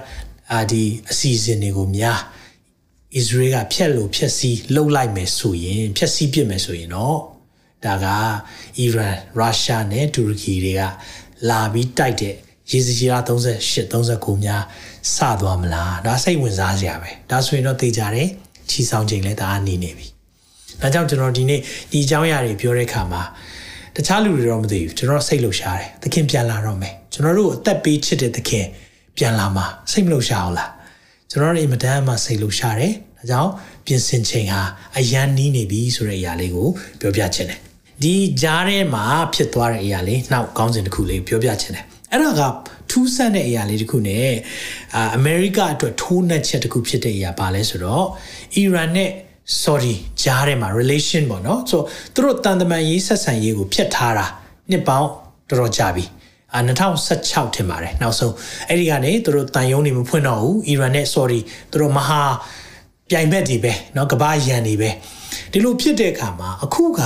[0.53, 2.19] အာဒီအစီအစဉ်တွေကိုများ
[3.15, 7.17] အစ္စရေးကဖျက်လို့ဖျက်ဆီးလှုပ်လိုက်မယ်ဆိုရင်ဖျက်ဆီးပစ်မယ်ဆိုရင်တော့
[7.85, 8.07] ဒါက
[8.79, 10.81] အီရန်ရုရှားနဲ့တူရကီတွေက
[11.49, 12.35] လာပြီးတိုက်တဲ့
[12.71, 14.63] ရေစကြီးလား38 39များ
[15.15, 18.29] စသွားမလားဒါစိတ်ဝင်စားစရာပဲဒါဆိုရင်တော့သိကြတယ်
[18.69, 20.07] ချီဆောင်ချိန်လဲဒါအနေနေပြီ
[20.81, 21.59] ဒါကြောင့်ကျွန်တော်ဒီနေ့
[21.91, 23.23] ဒီအကြောင်းအရာတွေပြောတဲ့အခါမှာ
[23.95, 28.65] တခြားလူတွေတော့မသိဘူးကျွန်တော်စိတ်လှုပ်ရှားတယ်သခင်ပြန်လာတော့မယ်ကျွန်တော်တို့အသက်ပေးချစ်တဲ့သခင်
[29.17, 30.71] ပြန်လာမှာစိတ်မလှုပ်ရှားအောင်လား
[31.31, 33.51] ကျွန်တော်တို့အင်မတန်မှစိတ်လှုပ်ရှားတယ်ဒါကြောင့်
[33.85, 34.61] ပြင်ဆင်ချိန်ဟာ
[34.97, 36.67] အရန်နီးနေပြီဆိုတဲ့အရာလေးကို
[36.99, 37.59] ပြောပြချင်တယ်
[38.02, 42.42] ဒီကြားထဲမှာဖြစ်သွားတဲ့အရာလေးနောက်ကောင်းစဉ်တစ်ခုလေးပြောပြချင်တယ်အဲ့ဒါက
[42.90, 44.30] ထူးဆန်းတဲ့အရာလေးတစ်ခုနဲ့
[44.94, 48.06] အာအမေရိကအတွက်ထိုးနှက်ချက်တစ်ခုဖြစ်တဲ့အရာပါလဲဆိုတော့
[48.56, 49.10] အီရန်နဲ့
[49.62, 51.82] sorry ကြားထဲမှာ relation ပေါ့နော်ဆို
[52.14, 54.26] သူတို့တန်တမန်ရေးဆက်ဆံရေးကိုဖျက်ထားတာ
[54.70, 55.10] နှစ်ပေါင်း
[55.48, 56.04] တော်တော်ကြာပြီ
[56.54, 56.60] အာ
[57.08, 58.34] 2016ထင်ပါတယ်နောက်ဆုံး
[58.68, 62.22] အဲ့ဒီကနေသူတို့တန်ယုံနေမဖွင့်တော့ဘူးအီရန်နဲ့ sorry သူတို့မဟာ
[63.10, 64.90] ပြိုင်ဘက်တွေပဲเนาะကဘာရန်တွေပဲ
[65.52, 67.00] ဒီလိုဖြစ်တဲ့အခါမှာအခုက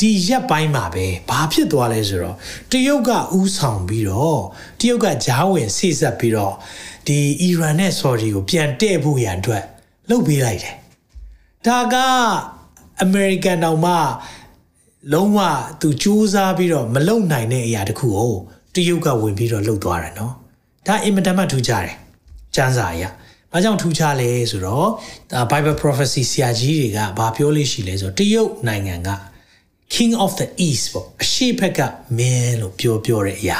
[0.00, 2.36] ဒီရက်ပိုင်းမှာပဲဘာဖြစ်သွားလဲဆိုတော့
[2.72, 4.40] တရုတ်ကဥဆောင်ပြီးတော့
[4.80, 6.54] တရုတ်ကဂျားဝင်ဆိဆက်ပြီးတော့
[7.06, 9.64] ဒီအီရန်နဲ့ဆော်ဒီကိုပြန်တဲ့ဖို့ရန်အတွက်
[10.08, 10.74] လှုပ်ပေးလိုက်တယ်
[11.66, 11.94] ဒါက
[13.02, 13.94] အမေရိကန်တောင်မှ
[15.12, 15.38] လုံးဝ
[15.80, 18.32] သူစူးစမ်းပြီးတော့မလုံနိုင်တဲ့အရာတခုကို
[18.74, 20.32] တရုတ်ကဝင်ပြီးတော့လှုပ်သွားတယ်နော်
[20.86, 21.96] ဒါအင်မတန်မှထူးခြားတယ်
[22.56, 23.10] စံစာအရာ။
[23.52, 24.88] ဘာကြောင့်ထူးခြားလဲဆိုတော့
[25.32, 29.08] ဒါ Bible prophecy ဆရာကြီးတွေကဘာပြောလို့ရှိလဲဆိုတော့တရုတ်နိုင်ငံက
[29.94, 31.80] king of the east ပေါ့အရှိဘက်က
[32.18, 33.58] မင်းလို့ပြောပြောတဲ့အရာ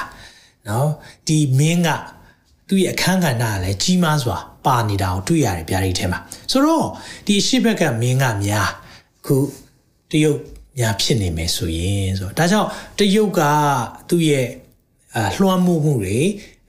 [0.69, 0.89] နော်
[1.27, 1.89] ဒီမင်းက
[2.69, 6.19] သူ့ရဲ့အခန်းကဏ္ဍကလည်းကြီးမားစွာပါနေတာကိုတွေ့ရတယ်ဗျာဒီထဲမှာ
[6.51, 6.87] ဆိုတော့
[7.27, 8.71] ဒီအရှိဘက်ကမင်းကများ
[9.19, 9.37] အခု
[10.11, 10.39] တရုတ်
[10.79, 13.41] များဖြစ်နေမယ်ဆိုရင်ဆိုတော့ဒါကြောင့်တရုတ်က
[14.09, 14.47] သူ့ရဲ့
[15.17, 16.19] အလွှမ်းမိုးမှုတွေ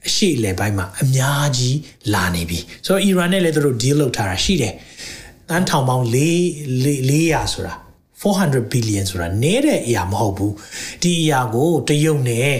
[0.06, 1.78] အရှိလေပိုင်းမှာအများကြီး
[2.14, 4.74] လာနေပြီဆိုတော့အီရန်နဲ့လည်းသူတို့ deal လုပ်ထားတာရှိတယ်
[5.50, 6.16] တန်းထောင်ပေါင်း4
[6.84, 7.74] 400ဆိုတာ
[8.22, 10.54] 400 billion ဆိုတာနည်းတဲ့အရာမဟုတ်ဘူး
[11.02, 12.52] ဒီအရာကိုတရုတ်နဲ့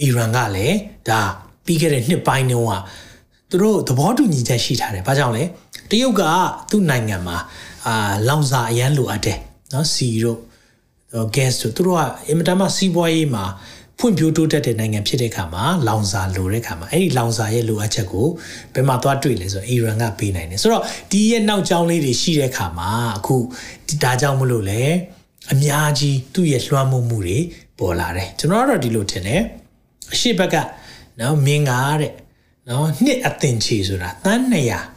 [0.00, 0.76] အီရန်ကလည်း
[1.08, 1.20] ဒါ
[1.64, 2.74] ပြီးခဲ့တဲ့နှစ်ပိုင်းတုန်းက
[3.50, 5.44] သူတို့သဘောတူညီချက်ရှိထားတယ်ဘာကြောင့်လဲ
[5.90, 6.22] တရုတ်က
[6.70, 7.36] သူ့နိုင်ငံမှာ
[7.86, 9.38] အာလောင်စာအရန်လိုအပ်တယ်
[9.72, 10.38] နော်စီတို့
[11.34, 13.44] gas တို့သူတို့ကအင်မတန်မှစီးပွားရေးမှာ
[14.00, 18.26] ဖွံ့ဖြိုးတိုးတက်တဲ့နိုင်ငံဖြစ်တဲ့အခါမှာလောင်စာလိုတဲ့အခါမှာအဲ့ဒီလောင်စာရဲ့လိုအပ်ချက်ကို
[18.74, 23.36] ဘယ်မှာသွားတွေ့လဲဆိုတော့အီရန်ကပေးနိုင်တယ်ဆိုတော့ဒီရဲ့နောက်ကျောင်းလေးတွေရှိတဲ့အခါမှာအခု
[24.02, 24.82] ဒါကြောင့်မလို့လေ
[25.52, 27.38] အများကြီးသူ့ရဲ့လွှမ်းမိုးမှုတွေ
[27.78, 29.42] ပေါ်လာတယ်ကျွန်တော်ကတော့ဒီလိုထင်တယ်
[30.12, 30.56] အရှိဘက်က
[31.20, 32.12] နော်မင်းကတဲ့
[32.68, 34.42] နော်နှစ်အသင်ချီဆိုတာတန်း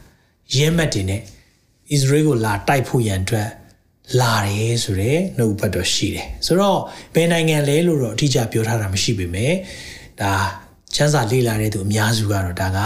[0.06, 1.20] 200ရဲမက်တွေနဲ့
[1.92, 3.48] အစ္စရေးကိုလာတိုက်ဖို့ရန်အတွက်
[4.19, 6.79] လာတယ်ဆိုတော့နှုတ်ဘတ်တော့ရှိတယ်ဆိုတော့
[7.13, 9.53] ဘယ်နိုင်ငံလဲလို့တော့အတိအကျပြောထားတာမရှိပေမဲ့
[10.21, 10.33] ဒါ
[10.95, 12.79] ချမ်းစာလေ့လာတဲ့သူအများစုကတော့ဒါက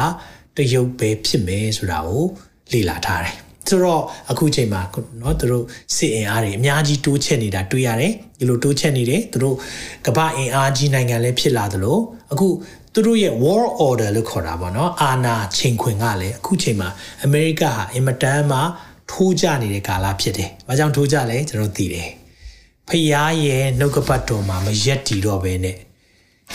[0.58, 2.24] တရုတ်ပဲဖြစ်မယ်ဆိုတာကို
[2.72, 3.36] လေ့လာထားတယ်
[3.70, 4.82] ဆိုတော့အခုချိန်မှာ
[5.20, 5.64] เนาะသူတို့
[5.96, 9.56] စစ်အင်အားတွေအများကြီးတိုးချက်နေတာတွေ့ရတယ်ဒီလိုတိုးချက်နေတယ်သူတို့
[10.08, 11.98] ကမ္ဘာအင်အားကြီးနိုင်ငံလည်းဖြစ်လာသလို
[12.32, 12.48] အခု
[12.94, 16.90] သူတို့ရဲ့ war order လို့ခေါ်တာပေါ့နော်အာနာချိန်ခွင်ကလည်းအခုချိန်မှာ
[17.24, 18.60] အမေရိကဟာအင်မတန်မှ
[19.11, 22.09] ထိုးကြနေတဲ့ကာလဖြစ်တယ်။ဘာကြောင့်ထိုးကြလဲကျွန်တော်သိတယ်။
[22.91, 25.77] ဖျားရဲ့နှုတ်ကပတ်တော်မှာမရက်တီတော့ဘဲနဲ့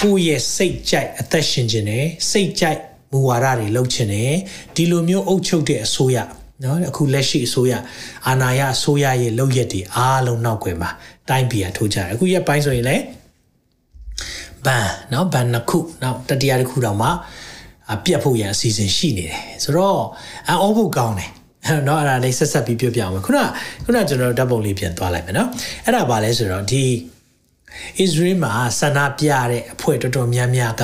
[0.01, 2.79] ကိုယ့်ရဲ့စိတ်ကြိုက်အသက်ရှင်ခြင်းနဲ့စိတ်ကြိုက်
[3.11, 4.33] မူဝါဒတွေလုပ်ခြင်းနဲ့
[4.75, 6.17] ဒီလိုမျိုးအုပ်ချုပ်တဲ့အစိုးရ
[6.63, 7.73] နော်အခုလက်ရှိအစိုးရ
[8.27, 10.89] အာဏာရအစိုးရရဲ့လုပ်ရက်တွေအားလုံးနောက်ွယ်မှာ
[11.29, 13.03] တိုင်းပြည်ကထိုးကြတယ်အခုရက်ပိုင်းဆိုရင်လည်း
[14.65, 17.09] ဘန်နော်ဘန်နှစ်ခုနောက်တတိယတစ်ခုတော့မှ
[18.03, 20.01] ပြတ်ဖို့ရန်အစီအစဉ်ရှိနေတယ်ဆိုတော့
[20.49, 21.31] အောဖို့ကောင်းတယ်
[21.84, 23.38] เนาะအဲ့ဒါလေးဆက်ဆက်ပြီးပြောပြအောင်ခုန
[23.84, 25.48] ခုနကျွန်တော်ဓာတ်ပုံလေးပြန်သွားလိုက်မယ်เนาะ
[25.84, 26.84] အဲ့ဒါဘာလဲဆိုတော့ဒီ
[28.04, 30.82] Israel မှာဆန္ဒပြတဲ့အဖွဲ့တော်တော်များများက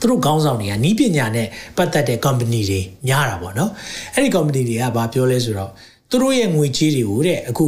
[0.00, 3.70] သူတို့ခေါင်းဆောင်တွေကနီးပညာနဲ့ပတ်သက်တဲ့ company တွေများတာပေါ့နော်
[4.14, 5.70] အဲ့ဒီ company တွေကဘာပြောလဲဆိုတော့
[6.10, 7.66] သူတို့ရဲ့ငွေကြေးတွေကိုတဲ့အခု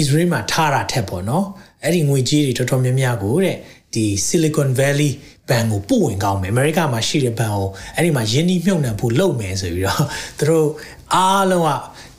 [0.00, 1.46] Israel မှာထားတာထက်ပေါ့နော်
[1.84, 3.56] အဲ့ဒီငွေကြေးတွေတော်တော်များများကိုတဲ့
[3.94, 5.12] ဒီ Silicon Valley
[5.48, 10.04] ဘဏ်ကိုပို့ဝင်ကောင်းမယ်အမေရိကမှာရှိတဲ့ဘဏ်ကိုအဲ့ဒီမှာယင်းနှိမ့်မြုပ်နှံဖို့လုပ်မယ်ဆိုပြီးတော့
[10.38, 10.66] သူတို့
[11.15, 11.69] အားလုံးက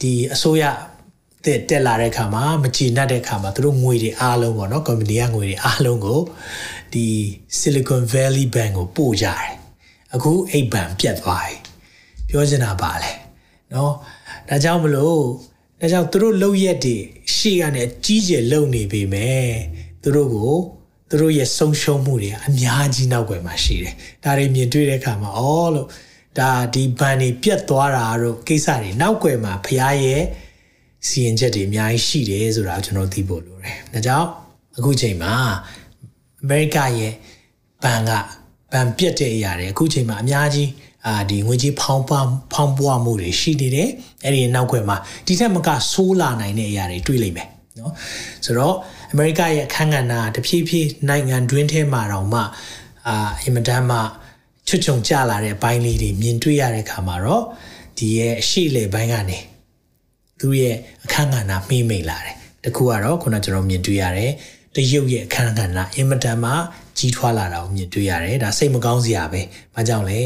[0.01, 0.65] ဒီအစိုးရ
[1.45, 6.21] တက်တက်လာတဲ့ခါမှာမကြည်နပ်တဲ့ခါမှာသူတို့ငွေတွေအားလုံးပေါ့နော်ကွန်ပဏီကငွေတွေအားလုံးကို
[6.93, 7.07] ဒီ
[7.59, 9.51] Silicon Valley Bank ကိုပို့ကြတယ်
[10.15, 11.57] အခုအိတ်ဘဏ်ပြတ်သွားပြီ
[12.29, 13.13] ပြောချင်တာပါလေ
[13.73, 13.93] နော်
[14.49, 15.21] ဒါကြောင့်မလို့
[15.81, 16.97] ဒါကြောင့်သူတို့လုံရက်တွေ
[17.37, 19.49] ရှေ့ကနေကြီးကျယ်လုံနေပေမဲ့
[20.03, 20.55] သူတို့ကို
[21.11, 25.89] သူတို့ရဲ့ဆုံးရှုံးမှုတွေအများကြီးနောက်ွယ်မှာရှိတယ်ဒါတွေမြင်တွေ့တဲ့အခါမှာအော်လို့
[26.39, 30.23] ဒါဒီဘန်တွေပြတ်သွားတာတို့ကိစ္စတွေနောက်ွယ်မှာဖရားရဲ့
[31.09, 34.29] စီရင်ချက်တွေအများကြီးရှိတယ်ဆိုတာကျွန်တော်သိဖို့လိုတယ်ဒါကြောင့်
[34.79, 35.35] အခုချိန်မှာ
[36.43, 37.13] အမေရိကရဲ့
[37.83, 38.11] ဘန်က
[38.73, 40.69] ဘန်ပြတ်တဲ့အရာတွေအခုချိန်မှာအများကြီး
[41.07, 43.89] အအာဒီငွေကြေးဖောင်းပွားဖောင်းပွားမှုတွေရှိနေတယ်
[44.25, 44.97] အဲ့ဒီနောက်ွယ်မှာ
[45.27, 47.49] ဒီထက်မကဆိုးလာနိုင်တဲ့အရာတွေတွေ့လိမ့်မယ်
[47.79, 47.93] နော်
[48.45, 48.75] ဆိုတော့
[49.13, 52.41] အမေရိကရဲ့အခန်းကဏ္ဍတဖြည်းဖြည်းနိုင်ငံတွင်းထဲမှာတော့မှ
[53.09, 53.99] အာအင်မတန်မှ
[54.69, 57.45] ချွတ်ချုံကြလာတဲ့ဘိုင်းလေးတွေမြင်တွေ့ရတဲ့အခါမှာတော့
[57.99, 59.39] ဒီရဲ့အရှိလေဘိုင်းကနေ
[60.41, 64.33] သူရဲ့အခန်းကဏ္ဍမှီးမိန်လာတယ်တခုကတော့ခုနကျွန်တော်မြင်တွေ့ရတယ်
[64.75, 66.53] တရုတ်ရဲ့အခန်းကဏ္ဍအင်မတန်မှ
[66.99, 69.41] ကြီးထွားလာတာကိုမြင်တွေ့ရတယ်ဒါစိတ်မကောင်းစရာပဲ။
[69.75, 70.21] ဘာကြောင့်လဲ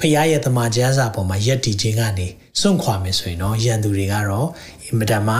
[0.00, 2.28] ဖရားရဲ့တမန်ကျမ်းစာပေါ်မှာယက်တီခြင်းကနေ
[2.60, 4.48] စွန့်ခွာမယ်ဆိုရင်တော့ရန်သူတွေကတော့
[4.84, 5.36] အင်မတန်မှ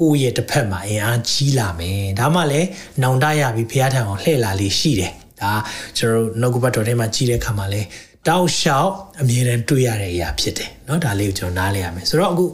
[0.00, 2.68] ကိုယ့်ရဲ့တစ်ဖက်မှာအင်အားကြီးလာမယ်။ဒါမှလည်း
[3.02, 5.51] နောင်တရပြီးဖရားထံအောင်လှည့်လာလေးရှိတယ်။ ဒါ
[5.97, 7.87] ကျွန်တော်နှုတ်ကပတ်တော်ထဲမှာကြီးတဲ့ခါမှာလည်း
[8.27, 12.45] တောက်လျှောက်အမြဲတမ်းတွေ့ရတဲ့အရာဖြစ်တယ်เนาะဒါလေးကိုကျွန်တော်နားလည်ရမယ်ဆိုတော့အခု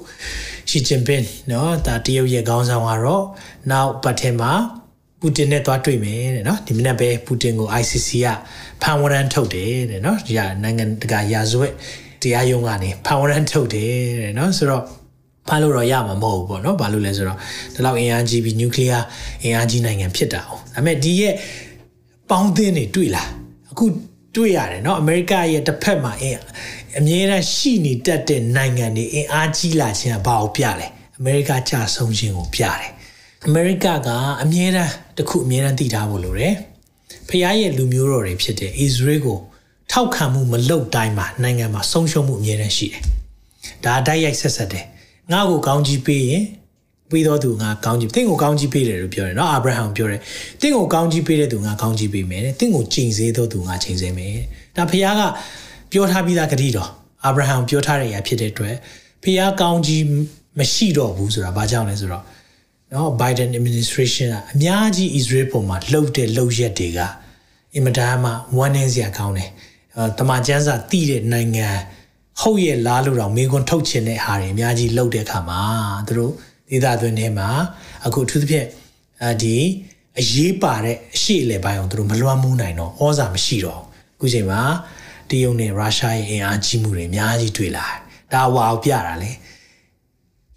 [0.69, 3.25] ရှီဂျင်ပင်เนาะဒါတရုတ်ရဲ့ခေါင်းဆောင်ကတော့
[3.71, 4.51] နောက်ပတ်ထဲမှာ
[5.19, 8.27] ပူတင်နဲ့သွားတွေ့မယ်တဲ့နော်ဒီမနေ့ပဲပူတင်ကို ICC က
[8.81, 11.73] ဖန်ဝရန်ထုတ်တယ်တဲ့နော်ဒီနိုင်ငံတကာရာဇဝတ်
[12.21, 14.83] တရားရုံးကနေဖန်ဝရန်ထုတ်တယ်တဲ့နော်ဆိုတော့
[15.47, 17.37] ဖမ်းလို့တော့ရမှာမဟုတ်ဘူးပေါ့နော်ဘာလို့လဲဆိုတော့
[17.73, 19.03] ဒီလောက်အင်အားကြီးပြီးနျူကလ িয়ার
[19.43, 21.33] အင်အားကြီးနိုင်ငံဖြစ်တာ哦ဒါပေမဲ့ဒီရဲ့
[22.29, 23.23] ပေါင်းသင်းတွေတွေ့လာ
[23.71, 23.85] အခု
[24.35, 26.37] တွေ့ရတယ်เนาะအမေရိကရဲ့တစ်ဖက်မှာအင်
[26.97, 32.91] အမြဲတမ်းရှိနေတတ်တဲ့နိုင်ငံတွေအင်အားကြီးလာခြင်းကဘာကိုပြလဲအမေရိကကြာဆုံးခြင်းကိုပြတယ်
[33.45, 34.09] အမေရိကက
[34.43, 36.55] အမြဲတမ်းတခုအမြဲတမ်းတည်ထားဖို့လိုတယ်
[37.29, 39.39] ဖခင်ရဲ့လူမျိုးတော်တွေဖြစ်တဲ့ Israel ကို
[39.91, 43.01] ထောက်ခံမှုမလုပ်တိုင်းမှာနိုင်ငံမှာဆုံးရှုံးမှုအမြဲတမ်းရှိတယ်
[43.83, 44.85] ဒါအတိုက်ရိုက်ဆက်ဆက်တယ်
[45.31, 46.43] ငါ့ကိုကောင်းကြီးပေးရင်
[47.10, 50.20] ပြီးတော့သူငါကောင်းကြီးတင့်ကိုကောင်းကြီးပေးတယ်လို့ပြောတယ်နော်အာဗြဟံပြောတယ်
[50.60, 54.36] တင့်ကိုကောင်းကြီးပေးတဲ့သူငါကောင်းကြီးပေးမယ်တင့်ကိုချိန်စေတော့သူငါချိန်စေမယ်
[54.76, 55.22] ဒါဖခင်က
[55.92, 56.90] ပြောထားပြီးသားဂတိတော်
[57.24, 58.74] အာဗြဟံပြောထားတဲ့အရာဖြစ်တဲ့အတွက်
[59.22, 60.04] ဖခင်ကောင်းကြီး
[60.58, 62.24] မရှိတော့ဘူးဆိုတာဘာကြောင့်လဲဆိုတော့
[62.94, 67.00] နော် Biden administration ကအများကြီး Israel ပုံမှာလှုပ်တဲ့လှုပ်ရက်တွေက
[67.74, 69.50] အင်မတန်မှဝမ်းနည်းစရာကောင်းတယ်
[69.96, 71.68] အဲတမန်ကျမ်းစာတည်တဲ့နိုင်ငံ
[72.40, 75.60] ဟုတ်ရဲ့လားလို့တော့မိကွန်းထုတ်ချင်တဲ့ဟာတွေအများကြီးလှုပ်တဲ့အခါမှာ
[76.06, 76.32] သူတို့
[76.70, 77.48] ဒေသသွင်းထဲမှာ
[78.06, 78.66] အခုအထူးသဖြင့်
[79.22, 79.56] အဲဒီ
[80.20, 83.82] အရေးပါတဲ့အရှိလေပိုင်းအောင်သူတို့မလွှမ်းမိုးနိုင်တော့ဩဇာမရှိတော့
[84.16, 84.62] အခုချိန်မှာ
[85.30, 87.98] တရုတ်နဲ့ရုရှားရဲ့အင်အားကြီးမှုတွေအများကြီးတွေ့လာတယ်
[88.32, 89.32] ဒါဝါအောင်ပြတာလေ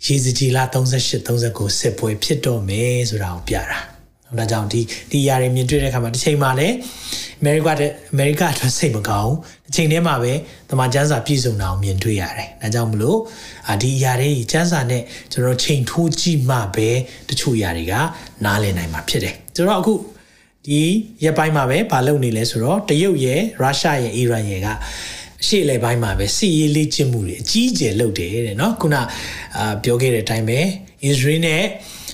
[0.06, 3.80] ရေစကြည်လာ38 39စစ်ပွဲဖြစ်တော့မယ်ဆိုတာကိုပြတာ။
[4.40, 6.76] ။ဒါကြောင့်ဒီဒီအရာတွေမြင်တွေ့တဲ့အခါမှာတစ်ချိန်မှာလည်း
[7.42, 9.34] အမေရိကတဲ့အမေရိကအတွက်စိတ်မကောင်း
[9.66, 10.34] တစ်ချိန်တည်းမှာပဲ
[10.70, 13.18] တမန်ကျမ်းစာပြည့်စုံတာကိုမြင်တွေ့ရတယ်။ဒါကြောင့်မလို့
[13.82, 16.90] ဒီအရာတွေကျမ်းစာနဲ့ကျွန်တော်ချိန်ထိုးကြည့်မှပဲ
[17.30, 17.94] တချို့အရာတွေက
[18.46, 19.94] နားလည်နိုင်မှာဖြစ်တယ်။ကျွန်တော်အခု
[20.68, 20.82] ဒီ
[21.24, 24.68] ရက်ပိုင်းမှာပဲမလုပ်နေလဲဆိုတော့တရုတ်ရဲ့ရုရှားရဲ့အီရန်ရဲ့က
[25.48, 30.60] ရှေ့လေပိုင်းမှာပဲစီရေးလေ့ကျင့်မှုတွေအကြီးအကျယ်လုပ်တယ်တဲ့เนาะခုနအာပြောခဲ့တဲ့အတိုင်းပဲ
[31.04, 31.62] အစ္စရေးနဲ့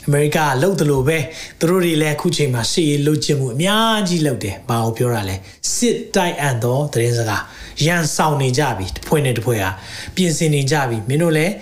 [0.07, 1.17] အမေရိကလှုပ်တယ်လို့ပဲ
[1.59, 5.35] သူတို့တွေလည်းအခုချိန်မှာစီရေးလှုပ်ကျင့်မှုအများကြီးလုပ်တယ်ဘာကိုပြောတာလဲ
[5.75, 7.43] စစ်တိုက်အံ့သောသတင်းစကား
[7.85, 9.69] ရန်ဆောင်နေကြပြီတစ်ဖွဲ့နဲ့တစ်ဖွဲ့ဟာ
[10.15, 11.53] ပြင်ဆင်နေကြပြီမင်းတို့လည်း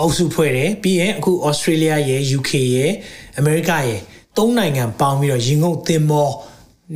[0.00, 2.92] အုပ်စုဖွဲ့တယ်ပြီးရင်အခု Australia ရဲ့ UK ရဲ့
[3.40, 4.00] America ရဲ့
[4.36, 6.28] သုံးနိုင်ငံပေါင်းပြီးတော့ရင်ငုတ်သင်္ဘော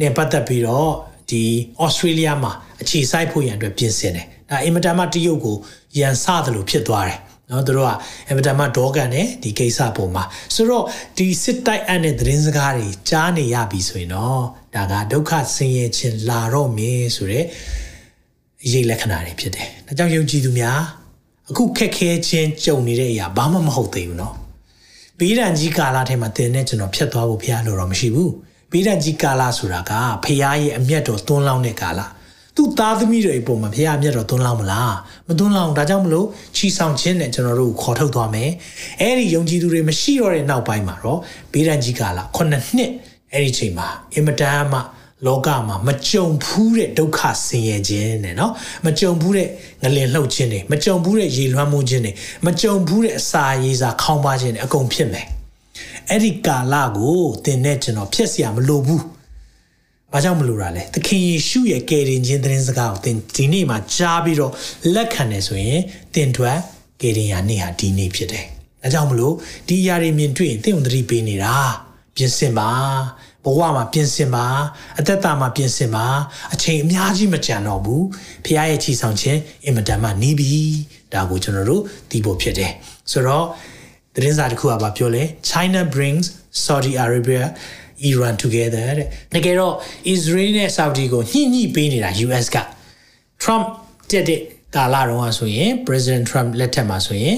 [0.00, 0.90] နဲ့ပတ်သက်ပြီးတော့
[1.30, 1.42] ဒီ
[1.84, 5.56] Australia မှာအခြေစိုက်ဖို့ရန်အတွက်ပြင်ဆင်တယ်ဒါအင်မတန်မှတရုတ်ကို
[5.98, 7.18] ရန်စသလိုဖြစ်သွားတယ်
[7.50, 7.90] နော်တို့က
[8.28, 10.84] အင်မတန်မှဒေါကန်တယ်ဒီကိစ္စပုံမှာဆိုတော့
[11.18, 14.42] ဒီစစ်တိုက်အပ်တဲ့သတင်းစကားတွေကြားနေရပြီဆိုရင်တော့
[14.74, 17.44] ဒါကဒုက္ခဆင်းရဲခြင်းလာတော့မင်းဆိုတဲ့
[18.64, 20.80] အရေးလက္ခဏာတွေဖြစ်တယ်။ဒါကြောင့်ယုံကြည်သူများ
[21.50, 24.34] အခုခက်ခဲခြင်းကြုံနေတဲ့အရာဘာမှမဟုတ်သေးဘူးနော်။
[25.18, 28.30] ဘေးဒဏ်ကြီးကာလထဲမှာသင်နဲ့ကျွန်တော်ဖြတ်သွားဖို့ဖရားလိုတော့မရှိဘူး။
[28.72, 29.92] ဘေးဒဏ်ကြီးကာလဆိုတာက
[30.24, 32.00] ဖရားရဲ့အမျက်တော်သွန်းလောင်းတဲ့ကာလ။
[32.56, 34.94] သူ့သားသမီးတွေအပေါ်မှာဖရားအမျက်တော်သွန်းလောင်းမလား
[35.30, 38.49] မသွန်းလောင်းဒါကြောင့်မလို့ချီဆောင်ခြင်းနဲ့ကျွန်တော်တို့ခေါ်ထုတ်သွားမယ်
[39.01, 41.19] အဲ့ဒီယုံကြည်သူတွေမရှိတော့တဲ့နောက်ပိုင်းမှာတော့
[41.54, 42.91] ဘေးဒဏ်ကြီးကာလ9နှစ်
[43.34, 44.80] အဲ့ဒီချိန်မှာအင်မတန်မှ
[45.25, 48.51] လောကမှာမကြုံဘူးတဲ့ဒုက္ခဆင်းရဲခြင်းနဲ့เนาะ
[48.86, 49.49] မကြုံဘူးတဲ့
[49.84, 52.12] ငလင်လှုပ်ခြင်းတွေမကြုံဘူးတဲ့ရေလွှမ်းမှုခြင်းတွေ
[52.45, 55.28] မကြုံဘူးတဲ့အစာရေးစာခေါင်းပါခြင်းတွေအကုန်ဖြစ်မယ်
[56.10, 59.04] အဲ့ဒီကာလကိုသင်နဲ့ကျွန်တော်ဖြစ်เสียမလိုဘူး
[60.12, 64.53] ဘာကြောင့်မလိုတာလဲသခင်ယေရှုရဲ့ကယ်တင်ခြင်းသတင်းစကားကိုသင်ဒီနေ့မှာကြားပြီးတော့
[64.94, 65.81] လက်ခံတယ်ဆိုရင်
[66.14, 66.59] သင်တို့
[67.01, 68.44] ကယ်တင်ရာနေ့ဟာဒီနေ့ဖြစ်တယ်
[68.83, 69.35] ဒါကြောင့်မလို့
[69.68, 71.57] ဒီຢာတွေမြင်တွေ့ရင်သင်ုံသတိပေးနေတာ
[72.16, 72.70] ပြင်ဆင်ပါ
[73.44, 74.46] ဘဝမှာပြင်ဆင်ပါ
[74.99, 76.07] အသက်တာမှာပြင်ဆင်ပါ
[76.55, 78.05] အချိန်အများကြီးမကြံတော့ဘူး
[78.44, 80.55] ဖခင်ရဲ့ချီဆောင်ခြင်းအင်မတန်မှနီးပြီ
[81.12, 82.73] ဒါကိုကျွန်တော်တို့သိဖို့ဖြစ်တယ်
[83.11, 83.46] ဆိုတော့
[84.14, 86.27] သတင်းစာတစ်ခုကပြောလဲ China brings
[86.64, 87.44] Saudi Arabia
[88.10, 89.73] Iran together တဲ့တကယ်တော့
[90.13, 92.58] Israel နဲ့ Saudi ကိုညှိညှိပေးနေတာ US က
[93.43, 93.65] Trump
[94.12, 94.41] တက်တဲ့
[94.75, 97.38] ကာလတော့ဆိုရင် President Trump လက်ထက်မှာဆိုရင်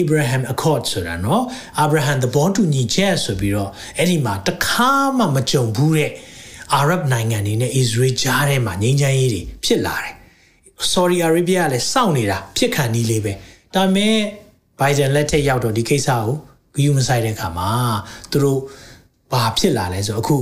[0.00, 1.42] Abraham Accord ဆိုတာเนาะ
[1.84, 6.10] Abraham သဘောတူညီချက်ဆိုပြီးတော့အဲ့ဒီမှာတခါမှမကြုံဘူးတဲ့
[6.74, 10.14] အာရဗ်နိုင်ငံတွေနဲ့ Israel ကြားထဲမှာငြိမ်းချမ်းရေးတွေဖြစ်လာတယ်
[10.92, 13.32] Saudi Arabia ကလည်းစောင့်နေတာဖြစ်ခံနီးလေးပဲ
[13.74, 14.16] ဒါပေမဲ့
[14.78, 16.36] Biden လက်ထက်ရောက်တော့ဒီကိစ္စကို
[16.76, 17.70] ဂယုမဆိုင်တဲ့အခါမှာ
[18.30, 18.60] သူတို့
[19.33, 20.37] ဘာဖြစ်လာလဲဆိုအခု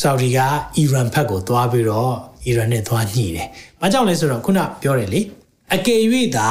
[0.00, 0.38] Saudi က
[0.76, 2.12] အီရန်ဘက်ကိုသွားပြီးတော့
[2.46, 3.48] အီရန်နဲ့သွားညှိတယ်။
[3.80, 5.20] ဘာကြောင့်လဲဆိုတော့ခုနပြောတယ်လေ
[5.74, 6.00] အကယ်၍
[6.36, 6.50] သာ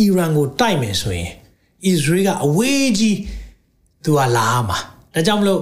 [0.00, 1.30] အီရန်ကိုတိုက်မယ်ဆိုရင်
[1.86, 3.18] အစ္စရေးကအဝေးကြီး
[4.04, 4.78] သူကလာမှာ။
[5.14, 5.60] ဒါကြောင့်မလို့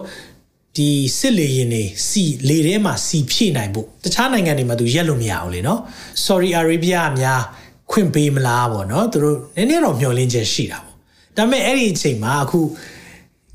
[0.76, 5.80] ဒီစစ်လေရင်တွေစီလေထဲမှာစီဖြည့်နိုင်ဖို့တခြားနိုင်ငံတွေမှာသူရက်လို့မရဘူးလေနော်။
[6.24, 7.42] Saudi Arabia အများ
[7.90, 10.96] ခွင့်ပေးမလားပေါ့နော်သူတို့နည်းနည်းတော့မျှော်လင့်ချက်ရှိတာပေါ့။
[11.36, 12.60] ဒါပေမဲ့အဲ့ဒီအချိန်မှာအခု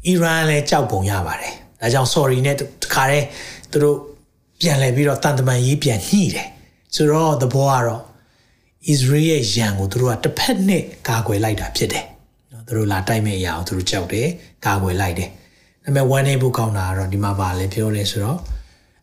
[0.07, 2.61] အီရန်လည်းကြောက်ပုံရပါတယ်။ဒါကြောင့် sorry နဲ့တ
[2.93, 3.25] ခါတည်း
[3.71, 3.97] သူတို့
[4.61, 6.47] ပြန်လဲပြီးတော့တန်တမန်ရေးပြန်ညှိတယ်
[6.95, 8.03] ဆိုတော့သဘောကတော့
[8.93, 12.05] Israel ရဲ့ရန်ကိုသူတို့ကတစ်ဖက်နဲ့ကာကွယ်လိုက်တာဖြစ်တယ်
[12.51, 14.27] နော်သူတို့လာတိုက်မဲ့အရာကိုသူတို့ကြောက်တယ်
[14.65, 15.29] ကာကွယ်လိုက်တယ်
[15.83, 18.39] ဒါပေမဲ့ one day ဘုကောင်းတာကတော့ဒီမှာပါလဲပြောလဲဆိုတော့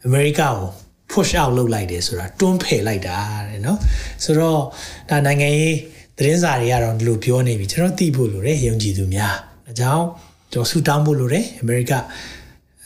[0.07, 0.71] America ကို
[1.13, 3.17] push out လုပ်လိုက်တယ်ဆိုတာတွန်းဖယ်လိုက်တာ
[3.49, 3.79] တဲ့နော်
[4.25, 4.61] ဆိုတော့
[5.11, 5.77] ဒါနိုင်ငံရေး
[6.19, 9.35] သတင်းစာတွေကတော့ဒီလိုပြောနေပြီကျွန်တော်သိဖို့လိုတယ်ယုံကြည်သူများ
[9.67, 10.07] ဒါကြောင့်
[10.55, 11.99] ကျွန်တော်ဆူတောင်းဖို့လိုတယ် America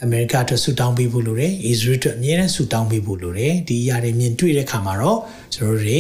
[0.05, 5.19] အမေရိကအတွက်ဆူတောင်းပေးဖို့လိုတယ်။ Israel အတွက်အမြဲတမ်းဆူတောင်းပေးဖို့လိုတယ်။ဒီအရာတွေမြင်တွေ့တဲ့အခါမှာတော့
[5.55, 5.99] ကျွန်တော်တို့တွေ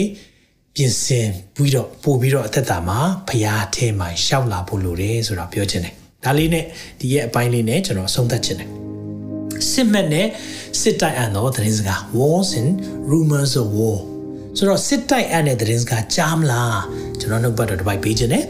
[0.75, 6.65] ပြင်ဆင်ပြီးတော့ပို့ပြီးတော့အသက်တာမှာဖျားထဲမှာရှောက်လာဖို့လိုတယ်ဆိုတော့ပြောချင်တယ်။ဒါလေးနဲ့
[7.01, 8.69] ဒီရဲ့အပိုင်းလေးနဲ့ကျွန်တော်ဆုံးသက်ချင်တယ်။
[9.71, 10.27] စစ်မှတ်နဲ့
[10.81, 12.71] စစ်တိုက်အံတော့သတင်းစကား wars and
[13.11, 13.99] rumors of war
[14.57, 16.81] ဆိုတော့စစ်တိုက်အံတဲ့သတင်းစကားကြားမလား
[17.21, 18.45] ကျွန်တော်နှုတ်ပတ်တော့တပိုက်ပေးခြင်းနဲ့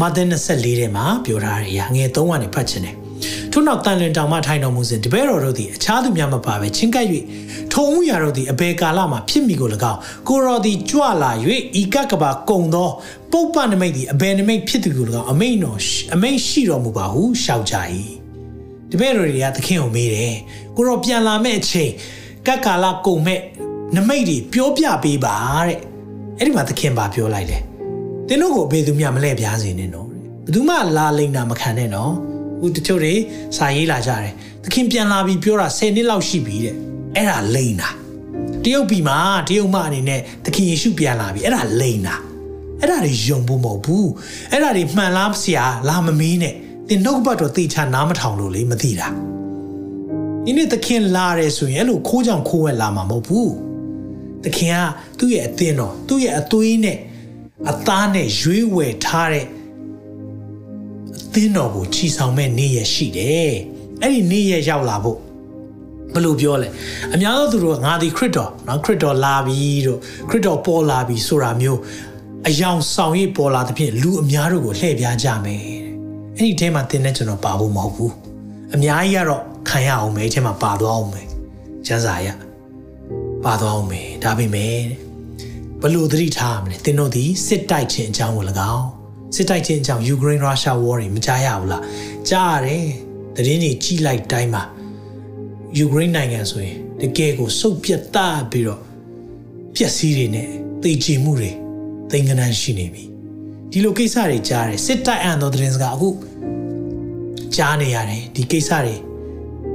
[0.00, 2.94] မာသဲ24ထဲမှာပြောထားတဲ့အရာငယ်3ကနေဖတ်ခြင်းနဲ့
[3.52, 7.06] ထို့နောက်တန်လွင်တောင်မှထိုင်တော်မူစဉ်တပည့်တော်တို့သည်အခြားသူများမပါဘဲချင်းကပ်၍
[7.72, 11.30] ထုံဥရာတို့သည်အဘယ်ကာလမှဖြစ်မိကို၎င်းကိုရော်သည်ကြွလာ၍
[11.80, 12.88] ဤကကဘာကုံသော
[13.32, 15.78] ပုပ္ပနမိတ်သည်အဘယ်နမိတ်ဖြစ်သူကို၎င်းအမိန်တော်
[16.14, 17.74] အမိန်ရှိတော်မူပါဟုရှောက်ကြ၏
[18.90, 20.36] တပည့်တော်တွေကသခင်ကိုမေးတယ်
[20.76, 21.90] ကိုရောပြန်လာမဲ့အချိန်
[22.46, 23.40] ကကကာလကုံမဲ့
[23.96, 25.78] နမိတ်တွေပြောပြပေးပါတဲ့
[26.38, 27.62] အဲ့ဒီမှာသခင်ပါပြောလိုက်တယ်
[28.28, 30.12] တင်းတို့ကိုဘယ်သူမှမလဲပြားစေနဲ့နော်ဘ
[30.48, 32.12] ယ်သူမှလာလိမ့်တာမခံနဲ့နော်
[32.60, 33.14] ဟိုတချို့တွေ
[33.56, 34.32] စာရေးလာကြတယ်
[34.64, 36.74] သခင်ပြန်လာပြီပြောတာ10နှစ်လောက်ရှိပြီတဲ့
[37.14, 37.90] အဲ့ဒါလိန်တာ
[38.64, 42.16] တရုတ်ပြည်မှာတရုတ်မအနေနဲ့သခင်ယေရှုပြန်လာပြီအဲ့ဒါလိန်တာ
[42.80, 44.08] အဲ့ဒါတွေယုံဖို့မဟုတ်ဘူး
[44.50, 46.54] အဲ့ဒါတွေမှန်လားဆရာလာမမေးနဲ့
[46.88, 49.08] တင်နှုတ်ဘတ်တော့တေချာနားမထောင်လို့လေမသိတာ
[50.44, 53.50] ဒီနေ့သခင်လာတယ်ဆိုရင်အဲ့လိုခိုးကြောင်ခိုးဝဲလာမှာမဟုတ်ဘူး
[54.44, 54.76] သခင်က
[55.18, 56.98] သူ့ရဲ့အသင်းတော်သူ့ရဲ့အသွေးနဲ့
[57.70, 59.46] အသားနဲ့ရွေးဝယ်ထားတဲ့
[61.34, 63.54] သင်းတော်ကိုချီဆောင်မဲ့နေ့ရက်ရှိတယ်
[64.02, 65.18] အဲ့ဒီနေ့ရက်ရောက်လာဖို့
[66.14, 66.68] ဘယ်လိုပြောလဲ
[67.14, 69.98] အများသောသူတို့ကငါဒီခရစ်တော်နော်ခရစ်တော်လာပြီတို့
[70.30, 71.80] ခရစ်တော်ပေါ်လာပြီဆိုတာမျိုး
[72.48, 75.60] အယောင်ဆောင်ရိပ်ပေါ်လာသဖြင့်လူအများတို့ကိုလှည့်ပြားကြမယ်
[76.36, 78.14] အဲ့ဒီထဲမှာသင်တဲ့ကျွန်တော်ပါဖို့မဟုတ်ဘူး
[78.74, 81.26] အများကြီးကတော့ခံရအောင်မယ်အဲထဲမှာပါသွားအောင်မယ်
[81.86, 82.28] ကျန်းစာရ
[83.44, 84.76] ပါသွားအောင်မယ်ဒါပေမဲ့
[85.82, 88.86] ဘလို့သတိထားရမလဲသင်တို့ဒီစစ်တိုက်ခြင်းအကြောင်းကို၎င်း
[89.34, 91.82] စစ်တိုက်ခြင်းအကြောင်းယူကရိန်းရုရှားဝေါ်တွေမကြားရဘူးလား
[92.30, 92.86] ကြားရတယ်
[93.36, 94.62] သတင်းတွေကြီးလိုက်တိုင်းမှာ
[95.78, 98.80] ယူကရိန်းနိုင်ငံဆိုရင်တကယ်ကိုစုပ်ပြတ်သားပြီးတော့
[99.74, 100.48] ပျက်စီးတွေနဲ့
[100.82, 101.50] သိချမှုတွေ
[102.10, 103.04] သိငန်းရှိနေပြီ
[103.70, 106.10] ဒီလိုကိစ္စတွေကြားတယ်စစ်တိုက်အံသောသတင်းစကားအခု
[107.56, 108.96] ကြားနေရတယ်ဒီကိစ္စတွေ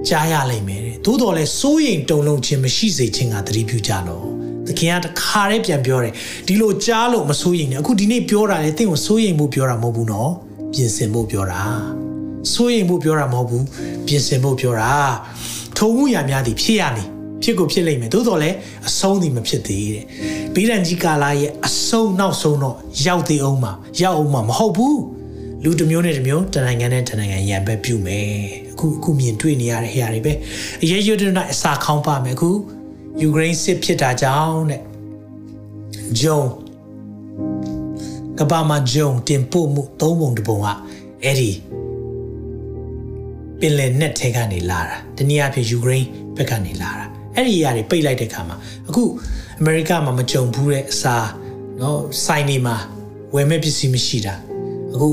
[0.09, 4.25] ကြားရလိမ့်မယ်တဲ့သို့တော်လဲစိုးရိမ်တုန်လှုပ်ခြင်းမရှိစေခြင်းကသတိပြုကြတော့
[4.67, 6.13] သခင်ကတခါတည်းပြန်ပြောတယ်
[6.47, 10.31] ဒီလိုကြားလို့မစိုးရိမ်နဲ့အခုဒီနေ့ပြောတာလေသင်ကိုစိုးရိမ်မှုပြောတာမဟုတ်ဘူးနော်
[10.73, 11.61] ပြင်ဆင်ဖို့ပြောတာ
[12.53, 13.65] စိုးရိမ်မှုပြောတာမဟုတ်ဘူး
[14.07, 14.93] ပြင်ဆင်ဖို့ပြောတာ
[15.77, 17.07] ထုံမှုရများသည်ဖြစ်ရမည်
[17.43, 18.55] ဖြစ်ကိုဖြစ်လိမ့်မယ်သို့တော်လည်း
[18.87, 20.05] အဆုံးသည်မဖြစ်သေးတဲ့
[20.53, 25.01] ဘေးရန်ကြီးကာလာရဲ့အဆုံးနောက်ဆုံးတော့ရောက်သေးအောင်မှာရောက်အောင်မှာမဟုတ်ဘူး
[25.63, 30.33] လူတစ်မျိုးနဲ့တစ်မျိုးတနိုင်ငံနဲ့တနိုင်ငံရန်ပဲပြုမယ် အခုအခုမြင်တွေ့နေရတဲ့အရာတွေပဲ
[30.83, 32.49] အရေးယူတဲ့နောက်အစာခေါင်းပါမယ်အခု
[33.21, 34.81] ယူကရိန်းစစ်ဖြစ်တာကြောင့်တဲ့
[36.19, 36.41] ဂျုံ
[38.39, 40.67] ကဘာမှာဂျုံတင်ပို့မှုသုံးပုံတစ်ပုံက
[41.23, 41.51] အဲ့ဒီ
[43.59, 47.05] ပင်လယ်နဲ့ထဲကနေလာတာတနည်းအားဖြင့်ယူကရိန်းဘက်ကနေလာတာ
[47.35, 48.57] အဲ့ဒီအရာတွေပိတ်လိုက်တဲ့အခါမှာ
[48.89, 49.03] အခု
[49.59, 51.15] အမေရိကမှာမကြုံဘူးတဲ့အစာ
[51.81, 52.75] နော်ဆိုင်နေမှာ
[53.35, 54.33] ဝယ်မဲ့ပစ္စည်းမရှိတာ
[54.93, 55.09] အခု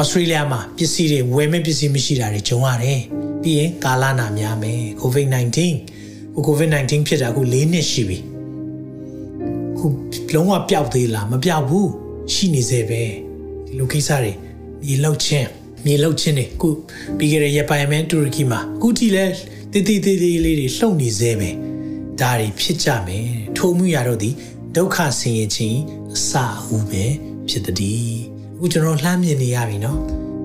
[0.00, 3.00] ဩစတြေးလျမှာပစ္စည်းတွေဝယ်မဲ့ပစ္စည်းမရှိတာတွေကြုံရတယ်
[3.42, 5.58] ပြီးရင်ကာလနာများမယ် COVID-19
[6.34, 8.18] ခု COVID-19 ဖြစ်တာအခု၄နှစ်ရှိပြီ
[9.78, 9.86] ခု
[10.34, 11.90] လုံးဝပျောက်သေးလားမပျောက်ဘူး
[12.32, 13.02] ရှိနေသေးပဲ
[13.66, 14.32] ဒီလိုကိစ္စတွေ
[14.84, 15.48] မြေလောက်ချင်း
[15.84, 16.68] မြေလောက်ချင်းတွေခု
[17.18, 19.24] ပြီးခဲ့တဲ့ရက်ပိုင်းမှာတူရကီမှာအခုထိလဲ
[19.72, 21.50] တည်တည်တည်တည်လေးတွေလှုပ်နေသေးပဲ
[22.20, 23.26] ဒါတွေဖြစ်ကြမယ်
[23.56, 24.30] ထိုမှုရတော့ဒီ
[24.76, 25.78] ဒုက္ခဆင်းရဲခြင်း
[26.14, 26.30] အစ
[26.64, 27.04] အဦးပဲ
[27.48, 28.31] ဖြစ်သည်
[28.62, 29.98] အခုကျွန်တော်လှမ်းမြင်နေရပြီနော်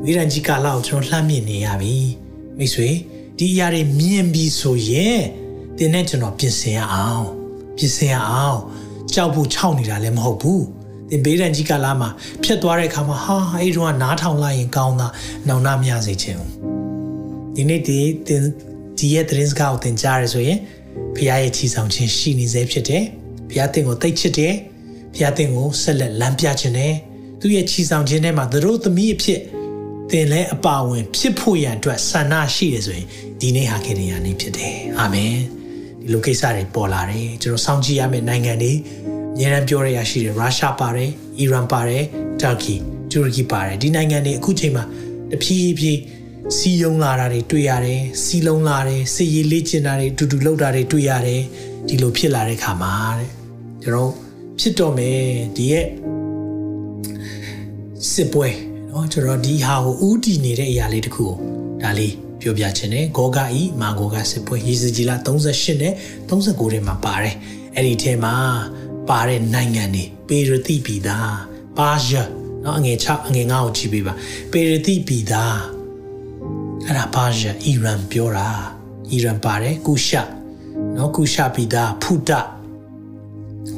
[0.04, 1.96] ဝိရန်ကြီးကာလကိုကျွန်တော်လှမ်းမြင်နေရပြီ
[2.58, 2.90] မိတ်ဆွေ
[3.38, 5.22] ဒီအရာတွေမြင်ပြီးဆိုရင်
[5.78, 7.26] တင်းနဲ့ကျွန်တော်ပြင်ဆင်ရအောင်
[7.78, 8.60] ပြင်ဆင်ရအောင်
[9.14, 10.64] ကြောက်ဖို့ခြောက်နေတာလည်းမဟုတ်ဘူး
[11.10, 12.10] သင်ဘေးဒဏ်ကြီးကလာမှာ
[12.44, 15.08] ဖြတ်သွားတဲ့အခါမှာဟာအဲ့ဒီတော့နားထောင်လိုက်ရင်ကောင်းတာ
[15.48, 16.42] နောင်နာမရစေခြင်း
[17.56, 18.44] ဒီနေ့ဒီသင်
[18.98, 20.58] ဒီရဲ့သတင်းစကားကိုသင်ကြားရဆိုရင်
[21.16, 23.04] ဖခင်ရဲ့ချီဆောင်ခြင်းရှိနေစေဖြစ်တယ်
[23.50, 24.54] ဖခင်သင်ကိုသိချစ်တယ်
[25.14, 26.96] ဖခင်သင်ကိုဆက်လက်လမ်းပြခြင်းတယ်
[27.42, 29.42] သူရဲ့ချီဆောင်ခြင်းထဲမှာသူတို့သမီးအဖြစ်
[30.12, 33.08] သင်လည်းအပါဝင် ဖြစ်ဖို့ရန်အတွက်ဆန္ဒရှိတယ်ဆိုရင်
[33.42, 35.34] ဒီနေ့ဟာခေတ္တရာနေ့ဖြစ်တယ်အာမင်
[36.02, 38.74] ဒီလိုကိစ္စတွေပေါ်လာတယ်ကျွန်တော်စောင့်ကြည့်ရမယ့်နိုင်ငံတွေ
[39.36, 41.10] အများအားပြောရရရှိတယ်ရုရှားပါတယ်
[41.40, 42.04] အီရန်ပါတယ်
[42.42, 42.76] တာကီ
[43.12, 44.84] တူရကီပါတယ်ဒီနိုင်ငံတွေအခုချိန်မှာ
[45.32, 46.00] တဖြည်းဖြည်း
[46.58, 51.42] စီယုံလာတာတွေတွေ့ရတယ်စီလုံးလာတယ်စီရီလေ့ကျင့်တာတွေတူတူလောက်တာတွေတွေ့ရတယ်
[51.88, 53.30] ဒီလိုဖြစ်လာတဲ့ခါမှာတဲ့
[53.84, 54.12] ကျွန်တော်
[54.60, 55.20] ဖြစ်တော့မယ်
[55.56, 55.86] ဒီရဲ့
[58.13, 58.49] စစ်ပွဲ
[58.89, 61.35] เนาะကျွန်တော်ဒီဟာကိုဥတည်နေတဲ့အရာလေးတခုကို
[61.83, 65.93] ဒါလေးပြောပြချင်တယ်ဂောဂဤမာဂောဂစစ်ပွဲယေဇဂျီလာ38နဲ့
[66.29, 67.37] 39ထဲမှာပါတယ်
[67.77, 68.35] အဲ့ဒီထဲမှာ
[69.09, 71.35] ပါတဲ့နိုင်ငံတွေပေရတိပြည်သား
[71.79, 72.23] ပါရှာ
[72.63, 74.13] เนาะအငယ်6အငယ်9ကိုကြည့်ပေးပါ
[74.53, 75.59] ပေရတိပြည်သား
[76.87, 78.49] အဲ့ဒါပါရှာအီရန်ပြောတာ
[79.11, 80.23] အီရန်ပါတယ်ကုရှာ
[80.95, 82.31] เนาะကုရှာပြည်သားဖူတ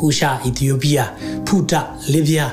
[0.00, 1.10] ကုရှာအီသီယိုးပီးယား
[1.46, 1.72] ဖူတ
[2.12, 2.46] လစ်ဗျာ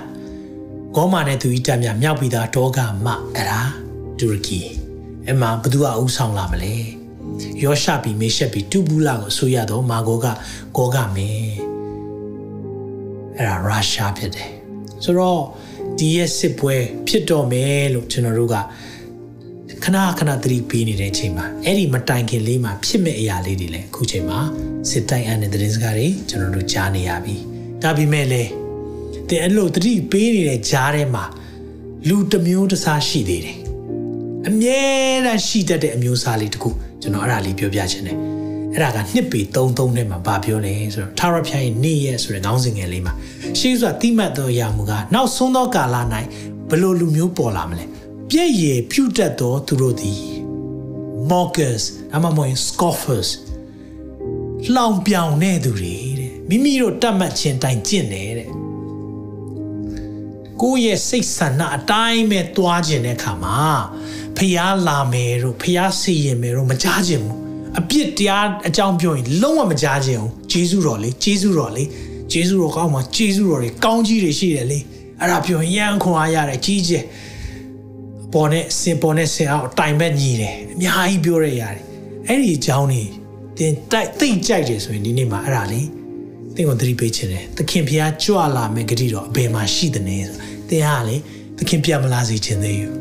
[0.97, 3.61] ဂေါမာနဲ့သူဤတက်မြမြောက်ပြည်သားဒေါဂမအဲ့ဒါ
[4.19, 4.61] တူရကီ
[5.27, 6.75] အဲ့မှာဘသူကအူဆောင်လာမလဲ
[7.63, 10.27] ယောရှပီမေရှက်ပီတူဘူးလာကိုဆိုရတော့မာဂောက
[10.77, 11.55] ဂောကမင်း
[13.37, 14.51] အဲ့ဒါရုရှားဖြစ်တယ်
[15.05, 15.41] ဆိုတော့
[15.99, 16.75] ဒီရဲ့စစ်ပွဲ
[17.07, 18.57] ဖြစ်တော့မယ်လို့ကျွန်တော်တို့က
[19.85, 24.39] ခဏခဏသတိပေးနေတဲ့အချိန်မှာအဲ့ဒီမတိုင်ခင်လေးမှာဖြစ်မဲ့အရာလေးတွေလည်းအခုချိန်မှာ
[24.91, 27.37] စစ်တိုင်အန်တဲ့သတင်းစကားတွေကျွန်တော်တို့ကြားနေရပြီ
[27.83, 28.51] ဒါပေမဲ့လည်း
[29.31, 31.25] တဲ့အဲ့လိုသတိပေးနေတဲ့ကြားထဲမှာ
[32.09, 33.59] လူတစ်မျိုးတစ်စားရှိသေးတယ်
[34.49, 34.81] အမြဲ
[35.27, 36.71] တမ်းရှိတတ်တဲ့အမျိုးအစားလေးတခု
[37.01, 38.17] ကျွန်တော်အဲ့ဒါလေးပြောပြချင်တယ်
[38.75, 43.15] အဲ့ဒါကနှစ်ပေ33နဲ့မှာဗာပြောလဲဆိုတော့ထာဝရဘုရားရဲ့နေ့ရက်ဆိုတဲ့ခေါင်းစဉ်ငယ်လေးမှာ
[43.59, 45.97] ရှေးစွာတိမှတ်သောအရာမူကားနောက်ဆုံးသောကာလ၌
[46.69, 47.85] ဘယ်လိုလူမျိုးပေါ်လာမလဲ
[48.31, 50.21] ပြည့်ရည်ဖြူတတ်သောသူတို့သည်
[51.31, 53.29] mockers အမမွင် scoffers
[54.75, 58.49] လောင်ပြောင်တဲ့သူတွေတဲ့မိမိတို့တတ်မှတ်ခြင်းတိုင်ကျင့်တယ်တဲ့
[60.63, 63.61] ကိုယ့်ရဲ့စိတ်ဆန္ဒအတိုင်းပဲသွားခြင်းတဲ့အခါမှာ
[64.37, 67.39] ဖျားလာမယ်တို့ဖျားစီရင်မယ်တို့မကြားခြင်းဘူး
[67.79, 71.85] အပြစ်တရားအကြောင်းပြောရင်လုံးဝမကြားခြင်းဘူးဂျေဇုတော်လေဂျေဇုတော်လေ
[72.33, 74.79] ဂျေဇုတော်ကောင်းမှာဂျေဇုတော်တွေကောင်းကြီးတွေရှိတယ်လေ
[75.21, 77.05] အဲ့ဒါပြောရင်ရန်ခွန်အားရတယ်ကြီးကျယ်
[78.33, 81.83] ပေါ်နဲ့စင်ပေါ်နဲ့စင်အောင်တိုင်ဘက်ညီတယ်အများကြီးပြောရရတယ်
[82.29, 83.03] အဲ့ဒီအကြောင်းနေ
[83.59, 85.81] တင်တိုက်သိမ့်ကြိုက်တယ်ဆိုရင်ဒီနေ့မှာအဲ့ဒါလေ
[86.57, 90.37] သင်ကိုသတိပေးခြင်းတယ်သခင်ဖျားကြွလာမယ်ဂတိတော်အဘယ်မှာရှိသလဲဆို
[90.69, 91.17] သင်ဟာလေ
[91.59, 92.95] သခင်ပြမလာစေခြင်းသေးဘူး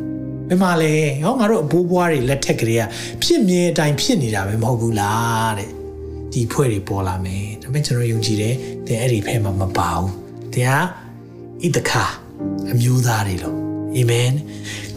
[0.47, 0.93] ဘယ်မှာလဲ
[1.23, 2.83] ဟောငါတို့အဘိုးဘွားတွေလက်ထက်ကလေးက
[3.23, 5.69] ဖြစ်မြဲအတိုင်းဖြစ်နေတာပဲမဟုတ်ဘူးလားတဲ့
[6.33, 10.11] ဒီဖွဲ့တွေပေါ်လာမယ်ဒါပေမဲ့ကျွန်တော်ယုံကြည်တယ်သင်အဲ့ဒီဖဲမှာမပါဘူး
[10.53, 10.79] သင်ဟာ
[11.63, 12.03] ဣတခါ
[12.71, 13.64] အမျိုးသားတွေလို့
[13.97, 14.29] အာမင်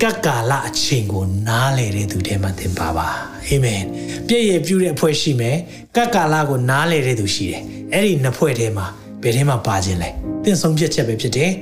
[0.03, 3.09] ကကာလအချိန်ကိုနားလေတဲ့သူတွေမှာသင်ပါပါ
[3.47, 3.83] အာမင်
[4.29, 5.57] ပြည့်ရပြည့်တဲ့အဖွဲ့ရှိမယ်
[5.97, 8.87] ကကာလကိုနားလေတဲ့သူရှိတယ်အဲ့ဒီနှစ်ဖွဲ့ထဲမှာ
[9.23, 10.11] ဘယ်ထဲမှာပါခြင်းလဲ
[10.45, 11.53] သင်ဆုံးဖြတ်ချက်ပဲဖြစ်တယ်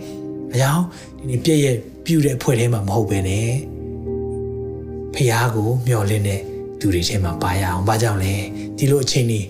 [0.53, 0.85] အကြောင်း
[1.19, 1.67] ဒီနေ့ပြည့်ရ
[2.05, 3.31] ပြည့်တဲ့အဖွဲ့ထဲမှာမဟုတ်ပဲね
[5.15, 6.41] ဖះကိုမျောလင်းတဲ့
[6.81, 8.35] သူတွေထဲမှာပါရအောင်။ဘာကြောင့်လဲ
[8.77, 9.47] ဒီလိုအချိန်ကြီး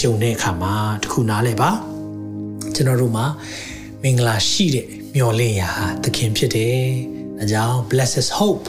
[0.00, 0.72] ဂျုံတဲ့အခါမှာ
[1.02, 1.70] တခုနားလဲပါ
[2.74, 3.24] ကျွန်တော်တို့မှာ
[4.02, 6.86] မင်္ဂလာရှိတဲ့မျောလင်းရာဟာသခင်ဖြစ်တယ်။
[7.42, 8.64] ဒါကြောင့် blessed hope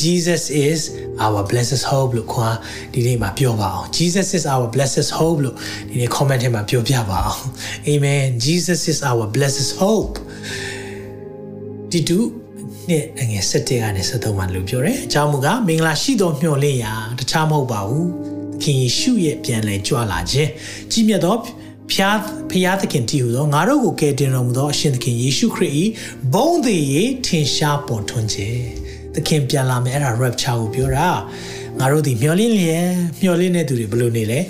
[0.00, 0.80] Jesus is
[1.24, 2.56] our blessed hope လို့ခေါ်
[2.92, 5.56] ဒီနေ့မှာပြောပါအောင် Jesus is our blessed hope လို့
[5.90, 7.42] ဒီနေ့ comment ထဲမှာပြောပြပါအောင်
[7.92, 10.14] Amen Jesus is our blessed hope
[11.92, 12.18] ဒီတူ
[12.88, 18.08] နှစ်အငယ်7ကနေ73မှာလို့ပြောတယ်အကြောင်းမူကားမင်္ဂလာရှိသောမျှော်လင့်ရာတခြားမဟုတ်ပါဘူး
[18.52, 20.50] သခင်ယေရှုရဲ့ပြန်လည်ကြွလာခြင်း
[20.90, 21.36] ကြီးမြတ်သော
[21.92, 22.16] ဖျား
[22.50, 25.74] ဖျားသခင်တည်ဟူသောငါတို့ကိုကယ်တင်တော်မူသောအရှင်သခင်ယေရှုခရစ်၏
[26.32, 28.62] ဘုန်းသည်ရေထင်ရှားပေါ်ထွန်းခြင်း
[29.14, 31.08] သခင်ပြန်လာမယ်အဲ့ဒါ rapture ကိုပြောတာ
[31.78, 32.90] ငါတို့ဒီမျောလင်းလျက်
[33.22, 34.40] မျောလင်းတဲ့သူတွေဘယ်လိုနေလဲ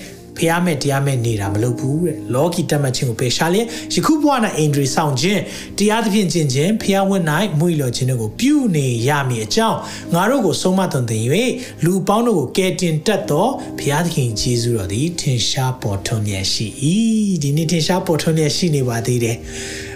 [0.40, 5.40] ဖျားမဲ့တရားမဲ့နေတာမလုပ်ဘူးတဲ့လောကီတတ်မှတ်ခြင်းကိုပယ်ရှားလျက်ယခုဘဝ၌အိန္ဒြေဆောင်ခြင်း
[5.78, 7.24] တရားသဖြင့်ကျင့်ခြင်းဖျားဝတ်၌
[7.58, 9.78] မွေလော်ခြင်းတို့ကိုပြုနေရမည်အကြောင်း
[10.14, 11.22] ငါတို့ကိုဆုံးမသွန်သင်၍
[11.84, 13.48] လူပေါင်းတို့ကိုကယ်တင်တတ်သော
[13.80, 16.66] ဖျားသခင်ဂျေဇုတော်သည်ထင်ရှားပေါ်ထွန်းမြတ်ရှိ၏
[17.42, 19.36] ဒီနေ့ထင်ရှားပေါ်ထွန်းမြတ်ရှိနေပါသေးတယ်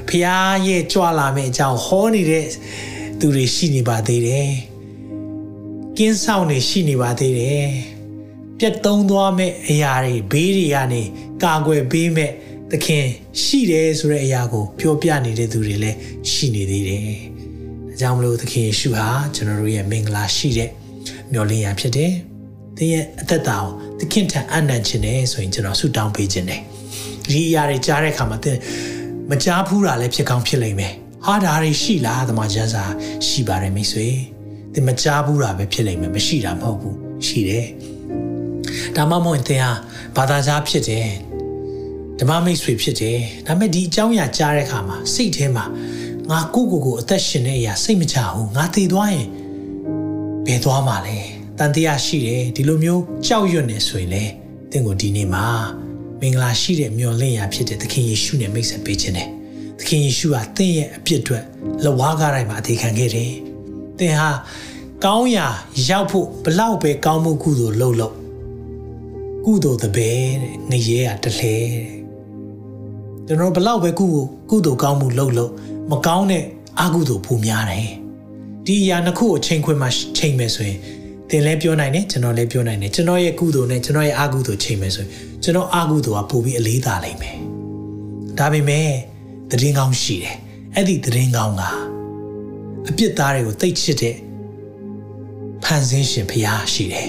[0.08, 2.46] ဖျားရဲ့ကြွလာမယ့်အကြောင်းဟောနေတဲ့
[3.18, 4.50] သူတွေရှိနေပါသေးတယ်
[5.98, 7.93] ကင်းဆောင်နေရှိနေပါသေးတယ်
[8.58, 11.02] ပြတ်သုံးသွားမဲ့အရာတွေဘေးတွေကနေ
[11.42, 12.30] ကာကွယ်ပေးမဲ့
[12.70, 13.04] သခင်
[13.42, 15.98] ရှိတယ်ဆိုတဲ့အရာကိုပြောပြနေတဲ့သူတွေလည်း
[16.30, 20.70] ရှိနေသေးတယ်။ဒါကြောင့်မလို့သခင်ယေရှုဟာကျွန်တော်တို့ရဲ့မင်္ဂလာရှိတဲ့
[21.32, 22.12] မျှော်လင့်ရာဖြစ်တယ်။
[22.76, 26.60] သင်ရဲ့အသက်တာကိုသခင်ထံအနံ့ခြင်းနဲ့ဆိုရင်ကျွန်တော်ဆုတောင်းပေးခြင်းတယ်။
[27.30, 28.58] ဒီအရာတွေကြားတဲ့အခါမှာသင်
[29.30, 30.92] မကြားဘူးတာလည်းဖြစ်ကောင်းဖြစ်လိမ့်မယ်
[31.26, 32.84] ဟာဒါတွေရှိလားသမာကျမ်းစာ
[33.26, 34.08] ရှိပါတယ်မိတ်ဆွေ
[34.74, 36.96] သင်မကြားဘူးတာပဲဖြစ်လိမ့်မယ်မရှိတာမဟုတ်ဘူး
[37.26, 37.66] ရှိတယ်
[38.96, 39.70] ဒါမှမဟုတ်သင်ဟာ
[40.16, 41.08] ဘာသာကြားဖြစ်တယ်
[42.18, 45.64] ဓမ္မမိတ်ဆွေဖြစ်တယ်ဒါပေမဲ့ဒီအကြောင်းအရာကြားတဲ့အခါမှာစိတ်ထဲမှာ
[46.30, 49.28] ငါကိုကိုကိုအသက်ရှင်တဲ့အရာစိတ်မချဘူးငါတည်သွားရင်
[50.46, 51.18] ဘယ်သွားမှာလဲ
[51.58, 54.24] တန်တရားရှိတယ်ဒီလိုမျိုးကြောက်ရွံ့နေဆိုရင်လေ
[54.70, 55.46] သင်ကိုဒီနေ့မှာ
[56.20, 59.28] မင်္ဂလာရှိတဲ့မျော်လင့်ရာဖြစ်တဲ့သခင်ယေရှုနဲ့မိတ်ဆက်ပေးခြင်းတယ်
[59.78, 61.44] သခင်ယေရှုဟာသင်ရဲ့အပြစ်အတွက်
[61.84, 63.32] လဝါးကားတိုင်းမှာအသေးခံခဲ့တယ်
[63.98, 64.30] သင်ဟာ
[65.04, 65.46] ကောင်းရာ
[65.88, 68.14] ရောက်ဖို့ဘလောက်ပဲကောင်းမှုကုသိုလ်လုပ်လို့
[69.46, 70.28] ကုသိုလ်တပည့်
[70.70, 71.56] တဲ့ငရဲရတလဲ
[73.26, 74.06] ကျွန်တော်ဘလောက်ပဲကု
[74.50, 75.52] ကုသိုလ်ကောင်းမှုလုပ်လို့
[75.90, 76.44] မကောင်းတဲ့
[76.80, 77.88] အကုသိုလ်ပိုများတယ်
[78.66, 79.88] ဒီအရာနှစ်ခုကိုချိန်ခွင်မှာ
[80.18, 80.78] ချိန်မယ်ဆိုရင်
[81.30, 85.10] သင်လည်းပြောနိုင်တယ်ကျွန်တော်လည်းပြောနိုင်တယ်ကျွန်တော်ရဲ့ကုသိုလ်နဲ့ကျွန်တော်ရဲ့အကုသိုလ်ချိန်မယ်ဆိုရင်
[85.42, 87.36] ကျွန်တော်အကုသိုလ်ကပိုပြီးအလေးသာလိမ့်မယ်
[88.38, 88.88] ဒါပေမဲ့
[89.50, 90.36] သတင်းကောင်းရှိတယ်
[90.74, 91.62] အဲ့ဒီသတင်းကောင်းက
[92.88, 94.16] အပြစ်သားတွေကိုသိချစ်တဲ့
[95.64, 97.08] ဖန်ဆင်းရှင်ဖရားရှိတယ်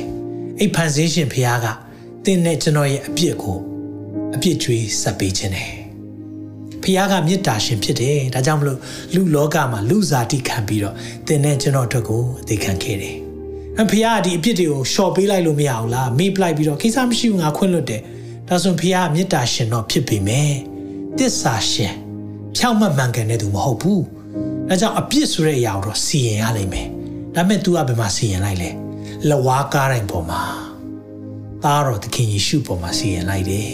[0.60, 1.68] အဲ့ဖန်ဆင်းရှင်ဖရားက
[2.26, 3.58] သင်နဲ့ကျွန်တော်ရဲ့အပြစ်ကို
[4.36, 5.72] အပြစ်ကြွေးဆက်ပေးခြင်းတယ်
[6.84, 8.80] ဖခင်ကမေတ္တာရှင်ဖြစ်တယ်ဒါကြောင့်မလို့
[9.14, 10.96] လူလောကမှာလူစားတိခံပြီးတော့
[11.28, 13.16] သင်နဲ့ကျွန်တော်တို့ကိုအသေးခံခဲ့တယ်
[13.82, 18.02] အဖခင်ကဒီအပြစ်တွေကိုရှော့ပေးလိုက်လို့မရအောင်လားမေးပလိုက်ပြီးတော့ကိစ္စမရှိဘူးငါခွင့်လွတ်တယ်
[18.50, 20.52] ဒါဆိုဖခင်ကမေတ္တာရှင်တော့ဖြစ်ပေမဲ့
[21.18, 21.96] တစ္ဆာရှင်
[22.58, 24.04] ဖြောင့်မတ်မှန်ကန်တဲ့သူမဟုတ်ဘူး
[24.70, 26.88] ဒါကြောင့်အပြစ်ဆိုတဲ့အရာကိုတော့စီရင်ရလိမ့်မယ်
[27.36, 28.70] ဒါပေမဲ့ तू ကဘယ်မှာစီရင်လိုက်လဲ
[29.30, 30.65] လဝါကားတိုင်းပေါ်မှာ
[31.66, 33.70] သားတော်သခင်ယေရှုပေါ်မှာစီရင်လိုက်တယ်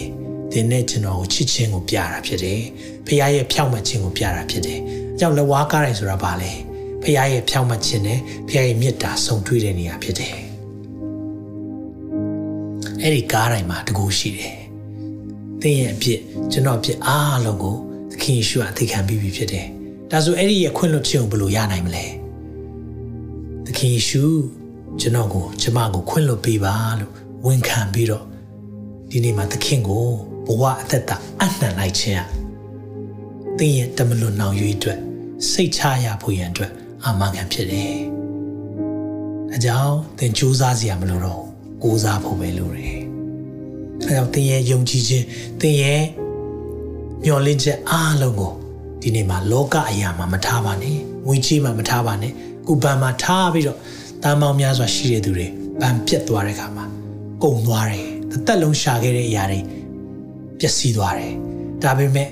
[0.52, 2.60] သင်နဲ့ကျွန်တော်ကိုချစ်ချင်းကိုပြတာဖြစ်တယ်။
[3.06, 4.78] ဖခင်ရဲ့ဖြောင့်မတ်ခြင်းကိုပြတာဖြစ်တယ်။
[5.14, 6.52] အကြောင်းလက်ဝါးကားတိုင်းဆိုတာဘာလဲ။
[7.02, 8.18] ဖခင်ရဲ့ဖြောင့်မတ်ခြင်းနဲ့
[8.48, 10.34] ဖခင်ရဲ့မေတ္တာဆုံတွေ့တဲ့နေရာဖြစ်တယ်။
[13.02, 14.56] အဲ့ဒီကားတိုင်းမှာတကူရှိတယ်။
[15.62, 16.20] သင်ရဲ့အဖြစ်
[16.52, 17.76] ကျွန်တော်အဖြစ်အားလုံးကို
[18.10, 19.66] သခင်ယေရှုအသိခံပြီးပြီဖြစ်တယ်။
[20.10, 22.04] ဒါဆိုအဲ့ဒီရဲ့ခွင့်လွှတ်ခြင်းကိုဘယ်လိုရနိုင်မလဲ။
[23.66, 24.24] သခင်ယေရှု
[25.00, 28.24] ကျွန်တော်ကိုကျမကိုခွင့်လွှတ်ပေးပါလို့ ဝန်ခံပြီးတော့
[29.10, 30.06] ဒီနေ့မှာသခင်ကို
[30.46, 32.28] ဘဝအသက်တာအနှံလိုက်ခြင်းอ่ะ
[33.58, 34.98] သင်ရဲ့တမလွန်နောင်ရွေးအတွက်
[35.50, 36.72] စိတ်ချရဖို့ရန်အတွက်
[37.04, 37.94] အာမခံဖြစ်တယ်။
[39.52, 41.42] အဲကြောင့်သင်ကြိုးစားစရာမလိုတော့
[41.82, 42.98] ကိုးစားဖို့ပဲလိုတယ်။
[44.06, 45.26] အဲကြောင့်သင်ရဲ့ယုံကြည်ခြင်း
[45.60, 46.02] သင်ရဲ့
[47.24, 48.52] မျှော်လင့်ချက်အားလုံးကို
[49.02, 52.32] ဒီနေ့မှာလောကအရာမှာမထားပါနဲ့။ငွေကြေးမှာမထားပါနဲ့။
[52.66, 53.78] ကိုဘန်မှာထားပြီးတော့
[54.22, 55.46] တန်ပေါင်းများစွာရှိတဲ့သူတွေ
[55.80, 57.01] ဘန်ပြတ်သွားတဲ့အခါမှာ
[57.42, 59.60] ကုန်သွားတယ်။တစ်သက်လုံးရှာခဲ့တဲ့အရာတွေ
[60.58, 61.32] ပျက်စီးသွားတယ်။
[61.82, 62.28] ဒါပေမဲ့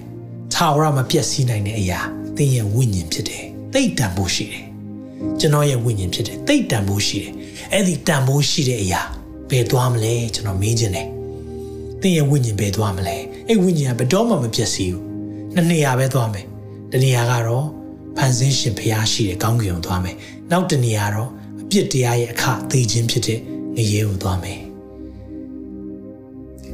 [0.55, 2.01] ထာဝရမပျက်စီးနိုင်တဲ့အရာ
[2.37, 4.65] သင်ရဲ့ဝိညာဉ်ဖြစ်တယ်။သိတန်ဖို့ရှိတယ်။
[5.41, 7.33] ကျွန်တော်ရဲ့ဝိညာဉ်ဖြစ်တယ်။သိတန်ဖို့ရှိတယ်။
[7.73, 9.03] အဲ့ဒီတန်ဖို့ရှိတဲ့အရာ
[9.51, 11.07] ဘယ်သွားမလဲကျွန်တော်မေးခြင်းတယ်။
[12.01, 13.17] သင်ရဲ့ဝိညာဉ်ဘယ်သွားမလဲ။
[13.49, 15.05] အဲ့ဝိညာဉ်ကဘယ်တော့မှမပျက်စီးဘူး။
[15.55, 16.47] နှစ်နေရာပဲသွားမယ်။
[16.93, 17.67] တနေရာကတော့
[18.17, 20.17] ဖန်ဆင်းရှင်ဖျားရှိတဲ့ကောင်းကင်ကိုသွားမယ်။
[20.51, 21.31] နောက်တနေရာတော့
[21.63, 23.39] အပြစ်တရားရဲ့အခသေခြင်းဖြစ်တဲ့
[23.77, 24.61] ငရေကိုသွားမယ်။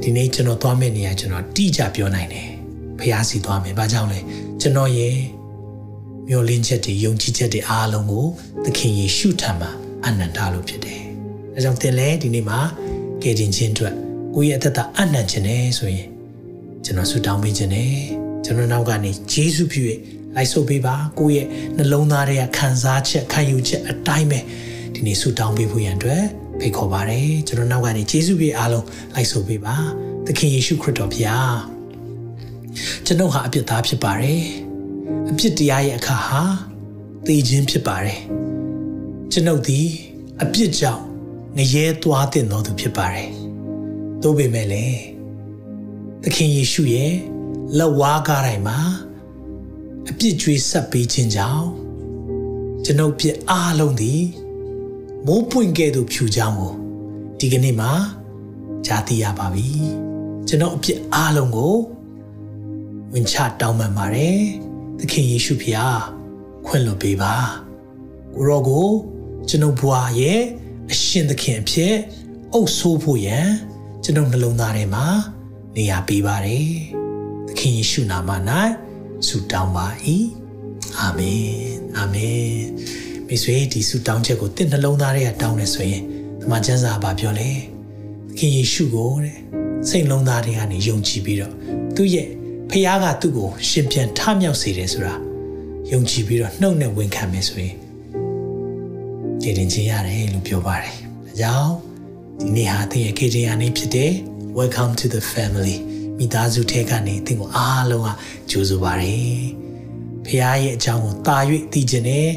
[0.03, 2.47] ဒီနေ့ကျွန်တော်သွားမယ့်နေရာကျွန်တော်တိကျပြောနိုင်တယ်
[2.99, 4.19] ဖះစီသွားမယ်ဘာကြောင့်လဲ
[4.61, 5.17] ကျွန်တော်ရဲ့
[6.27, 8.25] မျောလင်းချက်တွေယုံကြည်ချက်တွေအားလုံးကို
[8.65, 9.71] သခင်ယေရှုထံမှာ
[10.05, 11.01] အနန္တလို့ဖြစ်တယ်
[11.53, 12.59] ဒါကြောင့်သင်လည်းဒီနေ့မှာ
[13.21, 13.95] ကယ်တင်ခြင်းအတွက်
[14.35, 16.07] ကိုယ့်ရဲ့အသက်တာအနန္တခြင်းနဲ့ဆိုရင်
[16.85, 17.93] ကျွန်တော်ဆုတောင်းပေးခြင်းနဲ့
[18.45, 19.83] ကျွန်တော်နောက်ကနေဂျေစုပြု၍
[20.35, 24.39] လိုက်ဆုပ်ပေးပါကိုယ့်ရဲ့နှလုံးသားထဲကခံစားချက်ခံယူချက်အတိုင်းပဲ
[24.93, 26.23] ဒီနေ့ဆုတောင်းပေးဖို့ရန်အတွက်
[26.59, 28.85] ဖိတ်ခေါ်ပါတယ်ကျွန်တော်နောက်ကနေယေရှုပြည့်အားလုံး
[29.15, 29.75] လိုက်ဆိုပေးပါ
[30.25, 31.57] သခင်ယေရှုခရစ်တော်ဖျား
[33.05, 34.43] ကျွန်တော်ဟာအပြစ်သားဖြစ်ပါတယ်
[35.29, 36.41] အပြစ်တရားရဲ့အခါဟာ
[37.25, 38.19] သေခြင်းဖြစ်ပါတယ်
[39.31, 39.87] ကျွန်ုပ်သည်
[40.41, 41.03] အပြစ်ကြောင့်
[41.57, 43.29] ငရဲသွားတင်တော်သူဖြစ်ပါတယ်
[44.21, 45.01] သို့ပေမဲ့လည်း
[46.23, 47.13] သခင်ယေရှုရဲ့
[47.77, 48.79] လက်ဝါးကားတိုင်းမှာ
[50.09, 51.67] အပြစ်ကြွေးဆက်ပေးခြင်းကြောင့်
[52.85, 54.21] ကျွန်ုပ်ပြစ်အားလုံးသည်
[55.29, 56.73] မိုးပွင့်ခဲ့သူဖြူချောင်းကို
[57.39, 57.91] ဒီကနေ့မှာ
[58.85, 59.69] ကြားသိရပါပြီ
[60.47, 61.75] ကျွန်တော်အပြစ်အားလုံးကို
[63.13, 64.39] ဝင်ချတောင်းပန်ပါတယ်
[64.99, 65.99] သခင်ယေရှုဖျား
[66.65, 67.35] ခွင့်လွှတ်ပေးပါ
[68.33, 68.89] ကိုရောကို
[69.49, 70.41] ကျွန်ုပ်ဘွားရဲ့
[70.91, 71.93] အရှင်သခင်အဖြစ်
[72.53, 73.47] အုပ်ဆိုးဖို့ရန်
[74.03, 75.05] ကျွန်ုပ်နှလုံးသားထဲမှာ
[75.75, 76.69] နေရာပေးပါတယ်
[77.47, 78.29] သခင်ယေရှုနာမ၌
[79.27, 79.87] ဆုတောင်းပါ၏
[80.99, 81.49] အာမင်
[81.97, 86.03] အာမင် မိတ်ဆွေဒီဆုတောင်းချက်ကိုတင့်နှလုံးသားထဲကတောင်းနေဆိုရင်
[86.41, 87.49] တမန်ကျမ်းစာဘာပြောလဲ
[88.29, 89.37] သခင်ယေရှုကိုတဲ့
[89.89, 91.53] စိတ်လုံးသားတွေကနေယုံကြည်ပြီးတော့
[91.95, 92.27] သူ့ရဲ့
[92.69, 95.15] ဖခင်ကသူ့ကိုရှင်ပြန်ထမြောက်စေတယ်ဆိုတာ
[95.91, 97.75] ယုံကြည်ပြီးတော့နှုတ်နဲ့ဝန်ခံမယ်ဆိုရင်
[99.41, 101.73] ကြည်တင်ခြင်းရတယ်လို့ပြောပါတယ်။ဒါကြောင့်
[102.39, 104.11] ဒီနေ့ဟာသင်ရဲ့ KJR နေ့ဖြစ်တဲ့
[104.59, 105.77] Welcome to the family
[106.17, 108.09] မိသားစုထဲကနေသင်ကိုအားလုံးက
[108.49, 109.41] ကြိုးဆိုပါရယ်
[110.25, 111.37] ဖခင်ရဲ့အကြောင်းကိုတာ၍
[111.73, 112.29] သိကျင်တယ်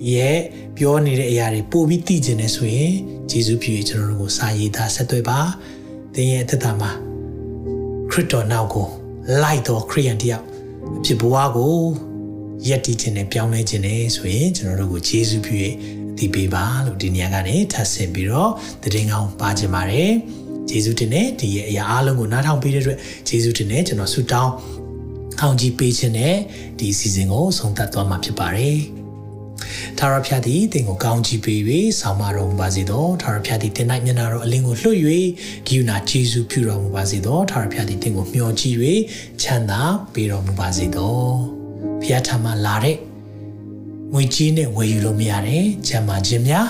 [0.00, 0.38] ဒီရဲ့
[0.76, 2.92] ပြောနေတဲ့အရာတွေပို့ပြီးသိကျင်တယ်ဆိုရင်
[3.30, 5.38] ဂျေဇုပြု၍ကျွန်တော်တို့ကိုစာရေးသားဆက်သွယ်ပါ
[6.14, 6.90] သင်ရဲ့အသက်တာမှာ
[8.10, 8.86] ခရစ်တော်နောက်ကို
[9.42, 10.44] လိုက်တော်ခရိယန်တယောက်
[10.98, 11.76] အဖြစ်ဘဝကို
[12.66, 15.54] ယက်တည်ခြင်းနဲ့ပြောင်းလဲခြင်းနဲ့ဆိုရင်ကျွန်တော်တို့ကိုဂျေဇုပြု၍
[16.12, 18.52] အသိပေးပါလို့ဒီနေရာကနေထပ်ဆင့်ပြီးတော့
[18.94, 20.12] တည်ငောင်းပါခြင်းပါတယ်
[20.70, 24.52] ဂျေဇုတင်နဲ့ဒီရဲ့အရာအလုံးကိုနားထောင်ပေးတဲ့အတွက်ဂျေဇုတင်နဲ့ကျွန်တော်ဆုတောင်း
[25.40, 26.36] အောင်ကြီးပေးခြင်းနဲ့
[26.78, 28.97] ဒီစီစဉ်ကိုဆုံးသက်သွားမှာဖြစ်ပါတယ်
[29.98, 31.60] ထာဝရဘုရားသည်သင်ကိုကောင်းချီးပေး၍
[32.00, 34.98] ဆောင်မတော်မူပါစေသောထာဝရဘုရားသည်သင်၌မျက်နာတော်အလင်းကိုလွှတ်၍
[35.66, 38.76] ဂိယူနာကျေးဇူးပြုတော်မူပါစေသောထာဝရဘုရားသည်သင်ကိုမျှော်ကြည့်၍
[39.42, 39.80] ချမ်းသာ
[40.12, 41.18] ပေးတော်မူပါစေသော
[42.00, 42.96] ဘုရားထံမှလာတဲ့
[44.12, 46.68] ငွေကြီးနဲ့ဝယ်ယူလို့မရတဲ့ချမ်းသာခြင်းများ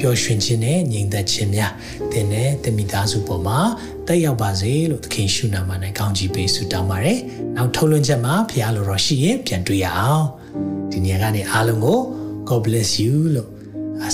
[0.00, 1.72] ပျော်ရွှင်ခြင်းနဲ့ငြိမ်သက်ခြင်းများ
[2.12, 3.58] သင်နဲ့တမိသားစုပေါ်မှာ
[4.06, 7.18] တက်ရောက်ပါစေလို့သခင်ရှုနာမနဲ့ကောင်းချီးပေးဆုတောင်းပါတယ်။
[7.56, 10.24] နောက်ထုတ်လွှင့်ချက်မှာဘုရားလိုတော်ရှိရင်ပြန်တွေ့ရအောင်။
[10.90, 12.00] ဒီနေရာကနေအားလုံးကို
[12.48, 13.50] God bless you လို့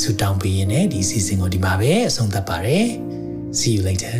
[0.02, 2.86] ဆုတောင်းပေးရင်းနဲ့ဒီစီစဉ်ကိုဒီမှာပဲအဆုံးသတ်ပါတယ်
[3.58, 4.16] See you later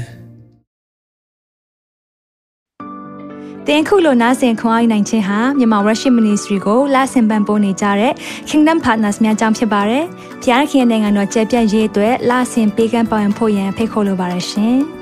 [3.66, 8.12] တင်ခုလိုနာဆင်ခွန်အားနိုင်ခြင်းဟာမြန်မာ Worship Ministry ကိုလာဆင်ပန်ပိုးနေကြတဲ့
[8.48, 10.04] Kingdom Partners များအကြောင်းဖြစ်ပါတယ်။
[10.42, 14.78] ဖျားခင်နိုင်ငံတော်ကျယ်ပြန့်ရေးအတွက်လာဆင်ပေးကမ်းပောင်းဖို့ရန်ဖိတ်ခေါ်လိုပါတယ်ရှင်။